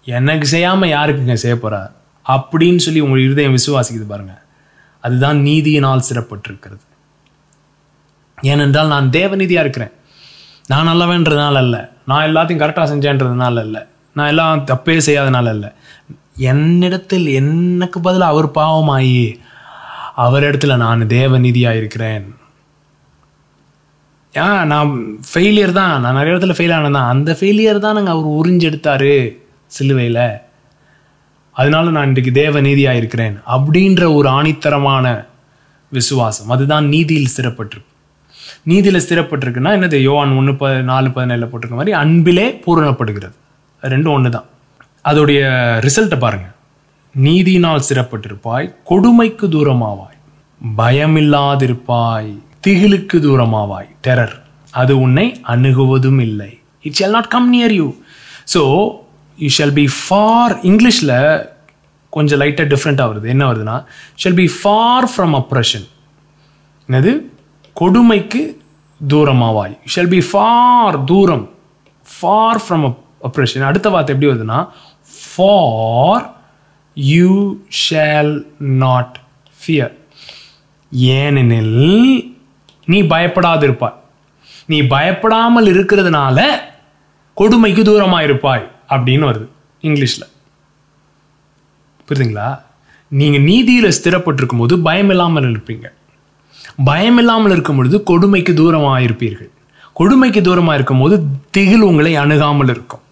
[0.05, 1.91] எனக்கு செய்யாமல் யாருக்குங்க செய்ய போறா?
[2.27, 4.41] அப்படின்னு சொல்லி உங்கள் இருதயம் விசுவாசிக்குது பாருங்க.
[5.01, 6.85] அதுதான் நீதியினால் சிறப்பட்டிருக்கிறது
[8.41, 9.91] ஏனென்றால் நான் தேவநீதியாக இருக்கிறேன்.
[10.67, 11.89] நான் நல்லவன்றதுனால அல்ல.
[12.05, 13.81] நான் எல்லாத்தையும் கரெக்டாக செஞ்சேன்றதுனால இல்லை
[14.19, 15.71] நான் எல்லாம் தப்பே செய்யாதனால இல்லை
[16.51, 19.23] என்னிடத்தில் எனக்கு பதிலாக அவர் பாவமாயி.
[20.25, 22.27] அவரிடத்துல நான் தேவநீதியாக இருக்கிறேன்
[24.33, 24.89] ஆ நான்
[25.29, 25.93] ஃபெயிலியர் தான்.
[26.03, 29.13] நான் நிறைய இடத்துல ஃபெயில் ஆனதான் அந்த ஃபெயிலியர் தான் நாங்கள் அவர் உறிஞ்செடுத்தாரு
[29.77, 30.25] சிலுவையில்.
[31.55, 35.05] அதனால நான் இன்றைக்கு தேவ நீதியாக இருக்கிறேன் அப்படின்ற ஒரு ஆணித்தரமான
[35.91, 36.51] விசுவாசம்.
[36.55, 37.87] அதுதான் நீதியில் ஸ்திரப்பட்டிருக்கு
[38.71, 39.97] நீதியில் ஸ்திரப்பட்டிருக்குன்னா என்னது?
[40.09, 43.35] யோவான் ஒன்று ப நாலு பதினேழில் போட்டிருக்க மாதிரி அன்பிலே பூரணப்படுகிறது.
[43.83, 44.47] ரெண்டும் ஒன்று தான்
[45.09, 45.41] அதோடைய
[45.85, 46.55] ரிசல்ட்டை பாருங்கள்
[47.15, 50.17] நீதியினால் சிறப்பட்டிருப்பாய் கொடுமைக்கு தூரமாவாய்
[50.79, 52.31] பயமில்லாதிருப்பாய்
[52.65, 54.35] திகிலுக்கு தூரமாவாய் டெரர்
[54.81, 56.51] அது உன்னை அணுகுவதும் இல்லை.
[56.87, 57.87] It shall not come near you
[58.53, 58.61] so
[59.43, 61.15] you shall be far இங்கிலீஷில்
[62.15, 63.27] கொஞ்சம் லைட்டாக டிஃப்ரெண்ட்டாக வருது.
[63.33, 63.77] என்ன வருதுன்னா
[64.21, 65.87] shall be far from oppression
[66.89, 67.11] என்னது?
[67.81, 68.41] கொடுமைக்கு
[69.01, 69.75] தூரமாவாய்.
[69.93, 71.45] ஷெல் பி ஃபார் தூரம்.
[72.05, 72.85] ஃபார் ஃப்ரம்
[73.27, 74.59] ஒப்ரேஷன் அடுத்த வார்த்தை எப்படி வருதுன்னா
[75.21, 76.25] for
[76.97, 77.31] you
[77.85, 78.33] shall
[78.83, 79.15] not
[79.59, 79.93] fear
[81.19, 81.75] ஏனெனில்
[82.85, 83.97] நீ பயப்படாது இருப்பாய்
[84.65, 86.39] நீ பயப்படாமல் இருக்கிறதுனால
[87.33, 89.47] கொடுமைக்கு தூரமாக இருப்பாய் அப்படின்னு வருது
[89.83, 90.27] இங்கிலீஷில்.
[92.07, 92.47] புரியுதுங்களா?
[93.11, 95.87] நீங்கள் நீதியில் ஸ்திரப்பட்டிருக்கும் போது பயம் இல்லாமல் இருப்பீங்க.
[96.89, 99.51] பயம் இல்லாமல் இருக்கும் பொழுது கொடுமைக்கு தூரமாக இருப்பீர்கள்
[99.99, 101.15] கொடுமைக்கு தூரமாக இருக்கும் போது
[101.51, 103.03] திகில் உங்களை அணுகாமல் இருக்கும்.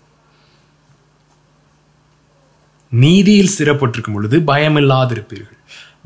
[2.91, 5.55] நீதியில் சிறப்பட்டிருக்கும் பொழுது பயமில்லாதிருப்பீர்கள்.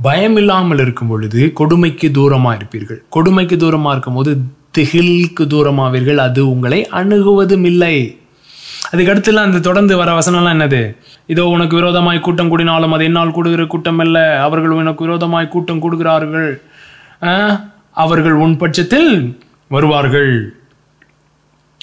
[0.05, 2.99] பயம் இல்லாமல் இருக்கும் பொழுது கொடுமைக்கு தூரமாக இருப்பீர்கள்.
[3.15, 4.31] கொடுமைக்கு தூரமாக இருக்கும் போது
[4.77, 6.19] திகிலுக்கு தூரமாவீர்கள்.
[6.27, 7.95] அது உங்களை அணுகுவதும் இல்லை.
[8.93, 10.81] அதுக்கடுத்துலாம் அந்த தொடர்ந்து வர வசனம்லாம் என்னது?
[11.33, 14.17] இதோ உனக்கு விரோதமாய் கூட்டம் கூடினாலும் அது என்னால் கூடுகிற கூட்டம் அல்ல.
[14.45, 16.51] அவர்கள் உனக்கு விரோதமாய் கூட்டம் கூடுகிறார்கள்.
[18.03, 19.11] அவர்கள் உன் பட்சத்தில்
[19.75, 20.33] வருவார்கள்.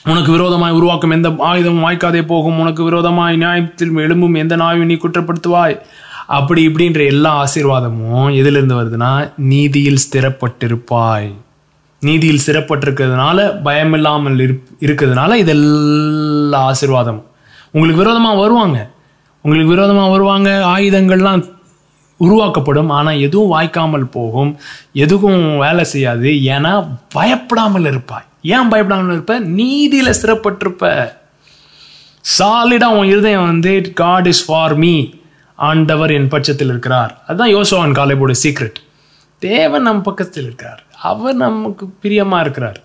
[0.08, 2.58] உனக்கு விரோதமாய் உருவாக்கும் எந்த ஆயுதமும் வாய்க்காதே போகும்.
[2.58, 5.80] உனக்கு விரோதமாய் நியாயத்தில் எழும்பும் எந்த நாயும் நீ குற்றப்படுத்துவாய்.
[6.26, 11.28] அப்படி இப்படின்ற எல்லா ஆசீர்வாதமும் எதிலிருந்து வருதுன்னா நீதியில் ஸ்திரப்பட்டிருப்பாய்.
[12.00, 17.26] நீதியில் ஸ்திரப்பட்டிருக்கிறதுனால பயமில்லாமல் இருப் இருக்கிறதுனால இதெல்லாம் ஆசீர்வாதம்.
[17.72, 18.90] உங்களுக்கு விரோதமாக வருவாங்க.
[19.44, 21.44] உங்களுக்கு விரோதமாக வருவாங்க ஆயுதங்கள்லாம்
[22.20, 22.88] உருவாக்கப்படும்.
[22.88, 24.58] ஆனால் எதுவும் வாய்க்காமல் போகும்.
[24.92, 26.30] எதுவும் வேலை செய்யாது.
[26.54, 26.72] ஏன்னா
[27.08, 28.27] பயப்படாமல் இருப்பாய்.
[28.42, 29.38] ஏன் பயப்படாமல் இருப்ப?
[29.38, 31.16] நீதியில் சிறப்பட்டிருப்ப
[32.38, 35.10] சாலிடாக உன் இருதயம் வந்து காட் இஸ் ஃபார் மீ
[35.56, 37.22] ஆண்டவர் என் பட்சத்தில் இருக்கிறார்.
[37.26, 38.74] அதுதான் யோசுவான் காலேபோட சீக்ரெட்
[39.38, 40.82] தேவன் நம் பக்கத்தில் இருக்கிறார்.
[41.02, 42.80] அவர் நமக்கு பிரியமாக இருக்கிறார்.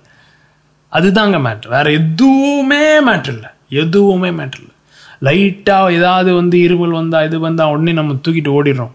[0.91, 3.49] அதுதாங்க மேட்ரு வேற எதுவுமே மேட்ரு இல்லை.
[3.69, 4.71] எதுவுமே மேட்ரு இல்லை.
[5.21, 8.91] லைட்டாக ஏதாவது வந்து இருமல் வந்தால் இது வந்தால் உடனே நம்ம தூக்கிட்டு ஓடிடுறோம்.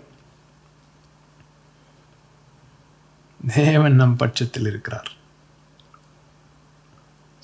[3.54, 5.09] தேவன் நம் பட்சத்தில் இருக்கிறார்.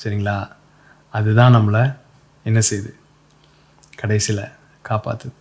[0.05, 0.49] சரிங்களா?
[1.11, 1.97] அதுதான் நம்மளை
[2.45, 2.93] என்ன செய்யுது
[3.97, 4.45] கடைசியில்
[4.89, 5.37] காப்பாத்துது.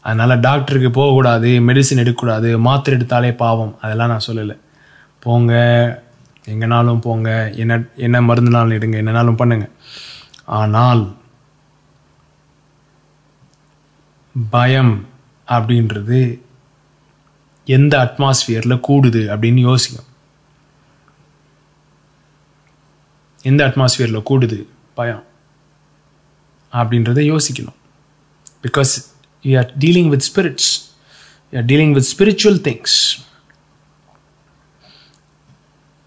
[0.00, 3.78] அதனால் டாக்டருக்கு போகக்கூடாது மெடிசின் எடுக்கக்கூடாது மாத்திரை எடுத்தாலே பாவம்.
[3.80, 4.56] அதெல்லாம் நான் சொல்லலை.
[5.18, 5.52] போங்க
[6.48, 9.68] எங்கேனாலும் போங்க என்ன என்ன மருந்துனாலும் எடுங்க என்னனாலும் பண்ணுங்க.
[10.44, 11.14] ஆனால்
[14.50, 15.06] பயம்
[15.48, 16.18] அப்படின்றது
[17.64, 20.10] எந்த அட்மாஸ்ஃபியரில் கூடுது அப்படின்னு யோசிக்கும்.
[23.48, 24.58] எந்த அட்மாஸ்பியரில் கூடுது
[24.94, 25.24] பயம்
[26.72, 27.78] அப்படின்றத யோசிக்கணும்.
[28.64, 28.92] Because
[29.42, 30.70] you are dealing with spirits
[31.50, 32.98] you are dealing with spiritual things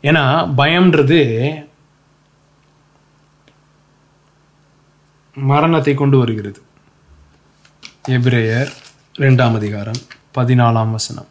[0.02, 0.24] ஏன்னா
[0.60, 1.22] பயம்ன்றது
[5.36, 6.62] மரணத்தை கொண்டு வருகிறது.
[8.08, 8.72] எபிரேயர்
[9.18, 10.02] ரெண்டாம் அதிகாரம்
[10.38, 11.28] பதினாலாம் வசனம்.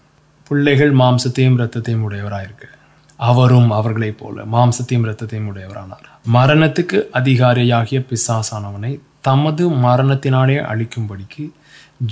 [0.48, 2.76] பிள்ளைகள் மாம்சத்தையும் இரத்தத்தையும் உடையவராயிருக்க.
[3.18, 6.06] அவரும் அவர்களைப் போல மாம்சத்தையும் இரத்தத்தையும் உடையவரானார்.
[6.32, 11.44] மரணத்துக்கு அதிகாரியாகிய பிசாசானவனை தமது மரணத்தினாலே அழிக்கும்படிக்கு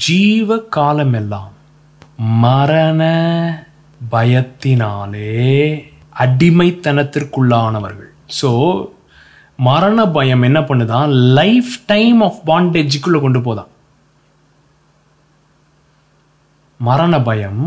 [0.07, 1.52] ஜீவ காலமெல்லாம்
[2.16, 3.02] மரண
[4.11, 5.32] பயத்தினாலே
[6.24, 8.12] அடிமைத்தனத்திற்குள்ளானவர்கள்.
[8.40, 8.50] ஸோ
[9.57, 13.70] மரண பயம் என்ன பண்ணுதான் லைஃப் டைம் ஆஃப் பாண்டேஜுக்குள்ள கொண்டு போதான்
[16.80, 17.62] மரண பயம்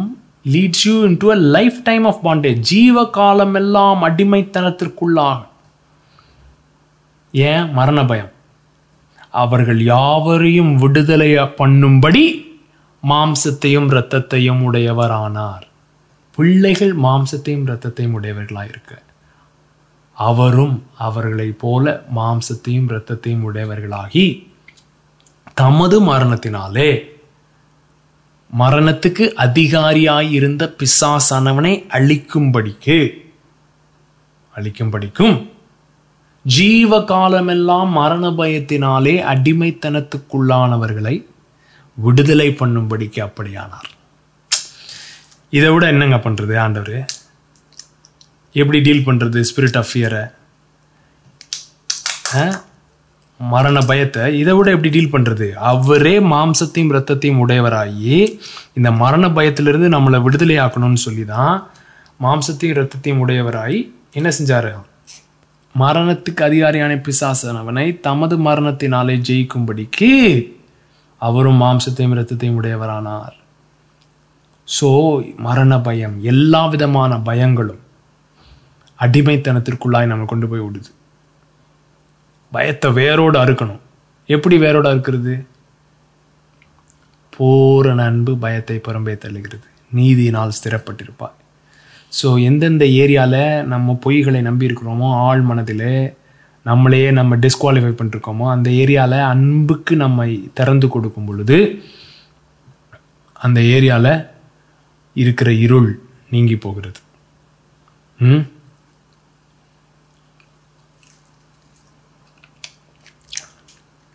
[0.51, 1.35] leads you into a
[1.83, 5.45] lifetime of bondage ஜீவ காலம் எல்லாம் அடிமைத்தனத்திற்குள்ளாக.
[7.31, 7.71] ஏன்?
[7.71, 8.31] மரண பயம்
[9.29, 12.47] அவர்கள் யாவரையும் விடுதலை பண்ணும்படி
[13.09, 15.61] மாம்சத்தையும் இரத்தத்தையும் உடையவரானார்.
[16.35, 18.97] பிள்ளைகள் மாம்சத்தையும் இரத்தத்தையும் உடையவர்களாயிருக்க.
[20.11, 24.25] அவரும் அவர்களைப் போல மாம்சத்தையும் இரத்தத்தையும் உடையவர்களாகி
[25.53, 26.89] தமது மரணத்தினாலே
[28.57, 33.09] மரணத்துக்கு அதிகாரியாயிருந்த பிசாசானவனை அழிக்கும்படிக்கு.
[34.55, 35.49] அழிக்கும்படிக்கும்.
[36.43, 41.25] ஜீவ காலமெல்லாம் மரண பயத்தினாலே அடிமைத்தனத்துக்குள்ளானவர்களை
[41.95, 43.89] விடுதலை பண்ணும்படிக்கு அப்படியானார்.
[45.49, 47.11] இதை விட என்னங்க பண்றது ஆண்டவர்?
[48.53, 50.31] எப்படி டீல் பண்றது ஸ்பிரிட் ஆஃப் ஃபியரை
[53.39, 58.37] மரண பயத்தை இதை விட எப்படி டீல் பண்ணுறது அவரே மாம்சத்தையும் ரத்தத்தையும் உடையவராகி
[58.73, 61.71] இந்த மரண பயத்திலிருந்து நம்மளை விடுதலை ஆக்கணும்னு சொல்லி தான்
[62.23, 63.79] மாம்சத்தையும் ரத்தத்தையும் உடையவராகி
[64.13, 64.71] என்ன செஞ்சாரு?
[65.75, 70.11] மரணத்துக்கு அதிகாரியான பிசாசனவனை தமது மரணத்தினாலே ஜெயிக்கும்படிக்கு
[71.17, 73.35] அவரும் மாம்சத்தையும் ரத்தத்தையும் உடையவரானார்.
[74.67, 74.89] ஸோ
[75.37, 77.81] மரண பயம் எல்லா விதமான பயங்களும்
[78.99, 80.89] அடிமைத்தனத்திற்குள்ளாய் நம்ம கொண்டு போய் விடுது
[82.51, 83.81] பயத்தை வேரோடு அறுக்கணும்.
[84.29, 85.33] எப்படி வேரோடு அறுக்கிறது?
[87.29, 89.67] பூரண அன்பு பயத்தை புறம்பே தள்ளுகிறது.
[89.91, 91.35] நீதியினால் ஸ்திரப்பட்டிருப்பார்
[92.13, 95.87] ஸோ எந்தெந்த ஏரியாவில் நம்ம பொய்களை நம்பி இருக்கிறோமோ ஆழ் மனதில்
[96.65, 101.57] நம்மளையே நம்ம டிஸ்குவாலிஃபை பண்ணிருக்கோமோ அந்த ஏரியாவில் அன்புக்கு நம்ம திறந்து கொடுக்கும் பொழுது
[103.39, 104.13] அந்த ஏரியாவில்
[105.15, 105.89] இருக்கிற இருள்
[106.29, 106.99] நீங்கி போகிறது.
[108.19, 108.43] ம்?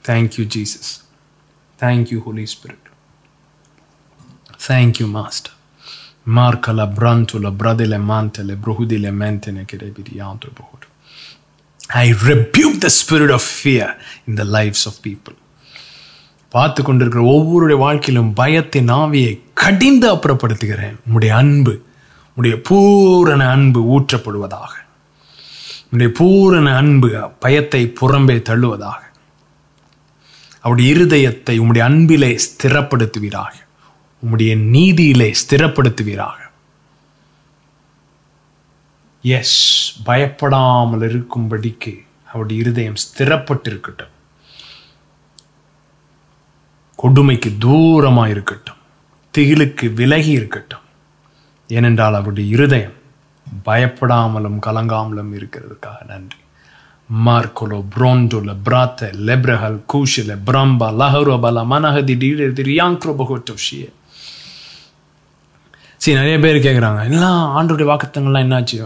[0.04, 0.86] Thank you, Jesus.
[1.78, 2.78] Thank you, Holy Spirit.
[4.60, 5.52] Thank you, Master.
[6.28, 10.82] Markala brantula bradile mantele bruhudile mentene kerebirianto bohur.
[11.94, 13.88] I rebuke the spirit of fear
[14.26, 15.34] in the lives of people.
[16.52, 19.32] பார்த்து கொண்டிருக்கிற ஒவ்வொருடைய வாழ்க்கையிலும் பயத்தின் ஆவியை
[19.62, 21.72] கடிந்து அப்புறப்படுத்துகிறேன் உம்முடைய அன்பு
[22.28, 24.72] உம்முடைய பூரண அன்பு ஊற்றப்படுவதாக
[25.86, 27.08] உம்முடைய பூரண அன்பு
[27.44, 29.00] பயத்தை புறம்பே தள்ளுவதாக
[30.64, 33.54] அவருடைய இருதயத்தை உம்முடைய அன்பிலே ஸ்திரப்படுத்துவீராக.
[34.22, 36.40] உம்முடைய நீதியிலே ஸ்திரப்படுத்துவீராக.
[39.22, 39.58] எஸ்
[40.04, 41.92] பயப்படாமல் இருக்கும்படிக்கு
[42.28, 44.12] அவருடைய இருதயம் ஸ்திரப்பட்டிருக்கட்டும்.
[46.96, 48.80] கொடுமைக்கு தூரமாக இருக்கட்டும்
[49.34, 50.84] திகிலுக்கு விலகி இருக்கட்டும்
[51.68, 52.96] ஏனென்றால் அவருடைய இருதயம்
[53.64, 56.42] பயப்படாமலும் கலங்காமலும் இருக்கிறதுக்காக நன்றி.
[57.10, 63.90] Marcolo, Brondolo, Brate, Lebrehal, Kushile, Bramba, Laharo, மனஹதி Manahadi, Riankro, Bohotoshie.
[66.04, 68.78] சரி நிறைய பேர் கேட்குறாங்க எல்லாம் ஆண்டோடைய வாக்குத்தங்கள்லாம் என்னாச்சு?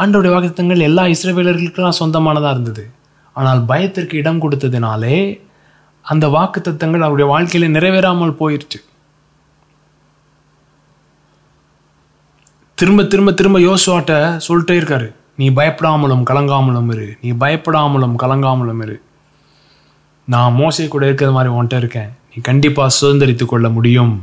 [0.00, 2.84] ஆண்டோடைய வாக்குத்தங்கள் எல்லா இஸ்ரேவேலர்களுக்கெல்லாம் சொந்தமானதாக இருந்தது.
[3.32, 5.16] ஆனால் பயத்திற்கு இடம் கொடுத்ததினாலே
[6.10, 8.80] அந்த வாக்குத்தத்தங்கள் அவருடைய வாழ்க்கையில நிறைவேறாமல் போயிடுச்சு
[12.74, 14.12] திரும்ப திரும்ப திரும்ப யோசுவாட்ட
[14.48, 15.08] சொல்லிட்டே இருக்காரு.
[15.38, 17.08] நீ பயப்படாமலும் கலங்காமலும் இரு.
[17.22, 18.96] நீ பயப்படாமலும் கலங்காமலும் இரு.
[20.28, 22.10] நான் மோசை கூட இருக்கிற மாதிரி உன்ட்ட இருக்கேன்.
[22.30, 24.14] நீ கண்டிப்பாக சுதந்திரித்து கொள்ள முடியும்.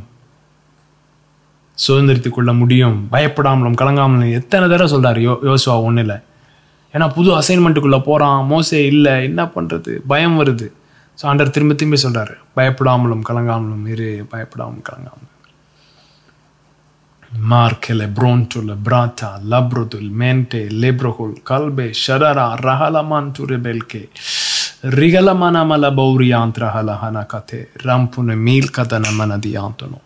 [1.77, 2.97] சுதந்திரித்து கொள்ள முடியும்.
[3.11, 6.17] பயப்படாமலும் கலங்காமலும் எத்தனை தடவை சொல்கிறார் யோ யோசுவா ஒன்றும் இல்லை
[6.93, 9.13] ஏன்னா புது அசைன்மெண்ட்டுக்குள்ளே போகிறான் மோசே இல்லை.
[9.29, 10.67] என்ன பண்ணுறது பயம் வருது.
[11.19, 14.09] ஸோ ஆண்டர் திரும்ப திரும்பி சொல்கிறாரு பயப்படாமலும் கலங்காமலும் இரு.
[14.31, 15.33] பயப்படாமலும் கலங்காமலும்
[17.37, 24.07] Markele, brontole, brata, labrodul, mente, lebrohul, kalbe, sharara, rahalamantu rebelke,
[24.83, 29.99] rigalamana malabauriantra halahanakate, rampune milkadana manadiantono.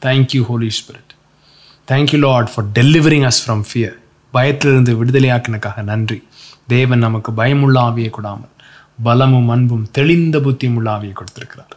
[0.00, 1.14] Thank you, Holy Spirit.
[1.86, 3.94] Thank you, Lord, for delivering us from fear.
[4.34, 6.16] பயத்திலிருந்து விடுதலையாக்கினக்காக நன்றி
[6.72, 8.52] தேவன் நமக்கு பயமுள்ள ஆவியை கொடாமல்
[9.02, 11.74] பலமும் அன்பும் தெளிந்த புத்தியும் உள்ள ஆவியை கொடுத்திருக்கிறார்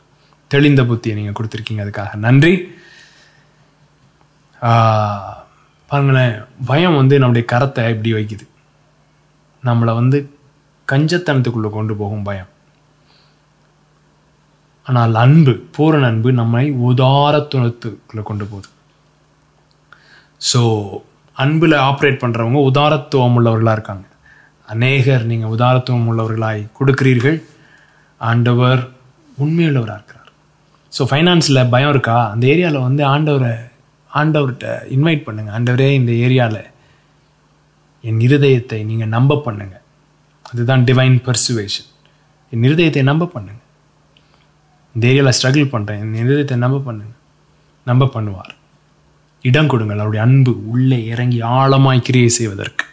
[0.52, 2.54] தெளிந்த புத்தியை நீங்க கொடுத்திருக்கீங்க அதுக்காக நன்றி
[5.90, 6.36] பாருங்களேன்
[6.70, 8.46] பயம் வந்து நம்முடைய கரத்தை இப்படி வைக்குது.
[9.64, 10.18] நம்மளை வந்து
[10.88, 12.52] கஞ்சத்தனத்துக்குள்ளே கொண்டு போகும் பயம்.
[14.88, 18.70] ஆனால் அன்பு பூரண அன்பு நம்மை உதாரத்துவத்துக்குள்ளே கொண்டு போகுது.
[20.50, 20.62] ஸோ
[21.44, 24.06] அன்பில் ஆப்ரேட் பண்ணுறவங்க உதாரத்துவம் உள்ளவர்களாக இருக்காங்க.
[24.74, 27.40] அநேகர் நீங்கள் உதாரத்துவம் உள்ளவர்களாய் கொடுக்கிறீர்கள்.
[28.22, 28.82] ஆண்டவர்
[29.44, 30.30] உண்மையுள்ளவராக இருக்கிறார்.
[30.94, 32.18] ஸோ ஃபைனான்ஸில் பயம் இருக்கா?
[32.34, 33.54] அந்த ஏரியாவில் வந்து ஆண்டவரை
[34.20, 35.50] ஆண்டவர்கிட்ட இன்வைட் பண்ணுங்க.
[35.58, 36.64] ஆண்டவரே இந்த ஏரியாவில்
[38.10, 39.76] என் இருதயத்தை நீங்கள் நம்ப பண்ணுங்க.
[40.50, 41.90] அதுதான் டிவைன் பர்சுவேஷன்
[42.54, 43.62] என் இருதயத்தை நம்ப பண்ணுங்க.
[44.96, 47.14] இந்த ஏரியாவில் ஸ்ட்ரகிள் பண்ணுறேன் என் இருதயத்தை நம்ப பண்ணுங்க.
[47.90, 48.54] நம்ப பண்ணுவார்.
[49.50, 50.02] இடம் கொடுங்கள்.
[50.04, 52.86] அவருடைய அன்பு உள்ளே இறங்கி ஆழமாய் கிரியை செய்வதற்கு.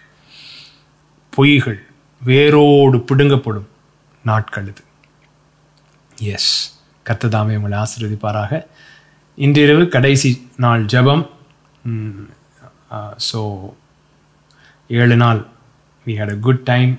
[1.36, 1.80] பொய்கள்
[2.22, 3.68] வேரோடு பிடுங்கப்படும்
[4.24, 4.82] நாட்கள் இது.
[6.34, 6.52] எஸ்
[7.06, 8.52] கத்ததாமே உங்களை ஆசீர்வதிப்பாராக.
[9.38, 10.30] இன்றிரவு கடைசி
[10.64, 11.22] நாள் ஜபம்.
[13.28, 13.40] ஸோ
[14.98, 15.40] ஏழு நாள்.
[16.06, 16.90] We had a good time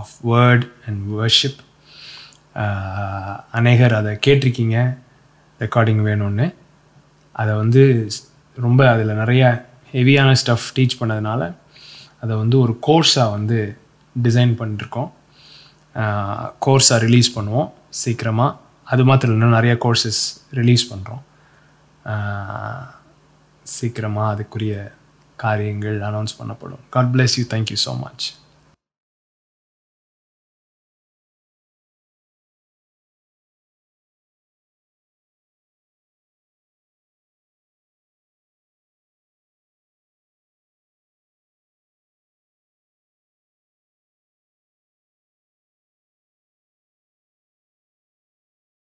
[0.00, 1.60] of word and worship
[3.58, 4.78] அநேகர் அதை கேட்டிருக்கீங்க
[5.60, 6.46] ரெக்கார்டிங் வேணும்னு.
[7.42, 7.82] அதை வந்து
[8.58, 9.44] ரொம்ப அதில் நிறைய
[9.94, 11.42] ஹெவியான ஸ்டஃப் டீச் பண்ணதுனால
[12.24, 13.58] அதை வந்து ஒரு கோர்ஸாக வந்து
[14.16, 15.10] டிசைன் பண்ணிருக்கோம்.
[16.66, 17.70] கோர்ஸாக ரிலீஸ் பண்ணுவோம்
[18.02, 18.58] சீக்கிரமாக
[18.92, 20.22] அது மாத்திரம் இன்னும் நிறைய கோர்சஸ்
[20.60, 21.22] ரிலீஸ் பண்ணுறோம்
[23.74, 24.74] சீக்கிரமாக அதுக்குரிய
[25.44, 26.82] காரியங்கள் அனௌன்ஸ் பண்ணப்படும்.
[26.94, 28.26] God bless you thank you so much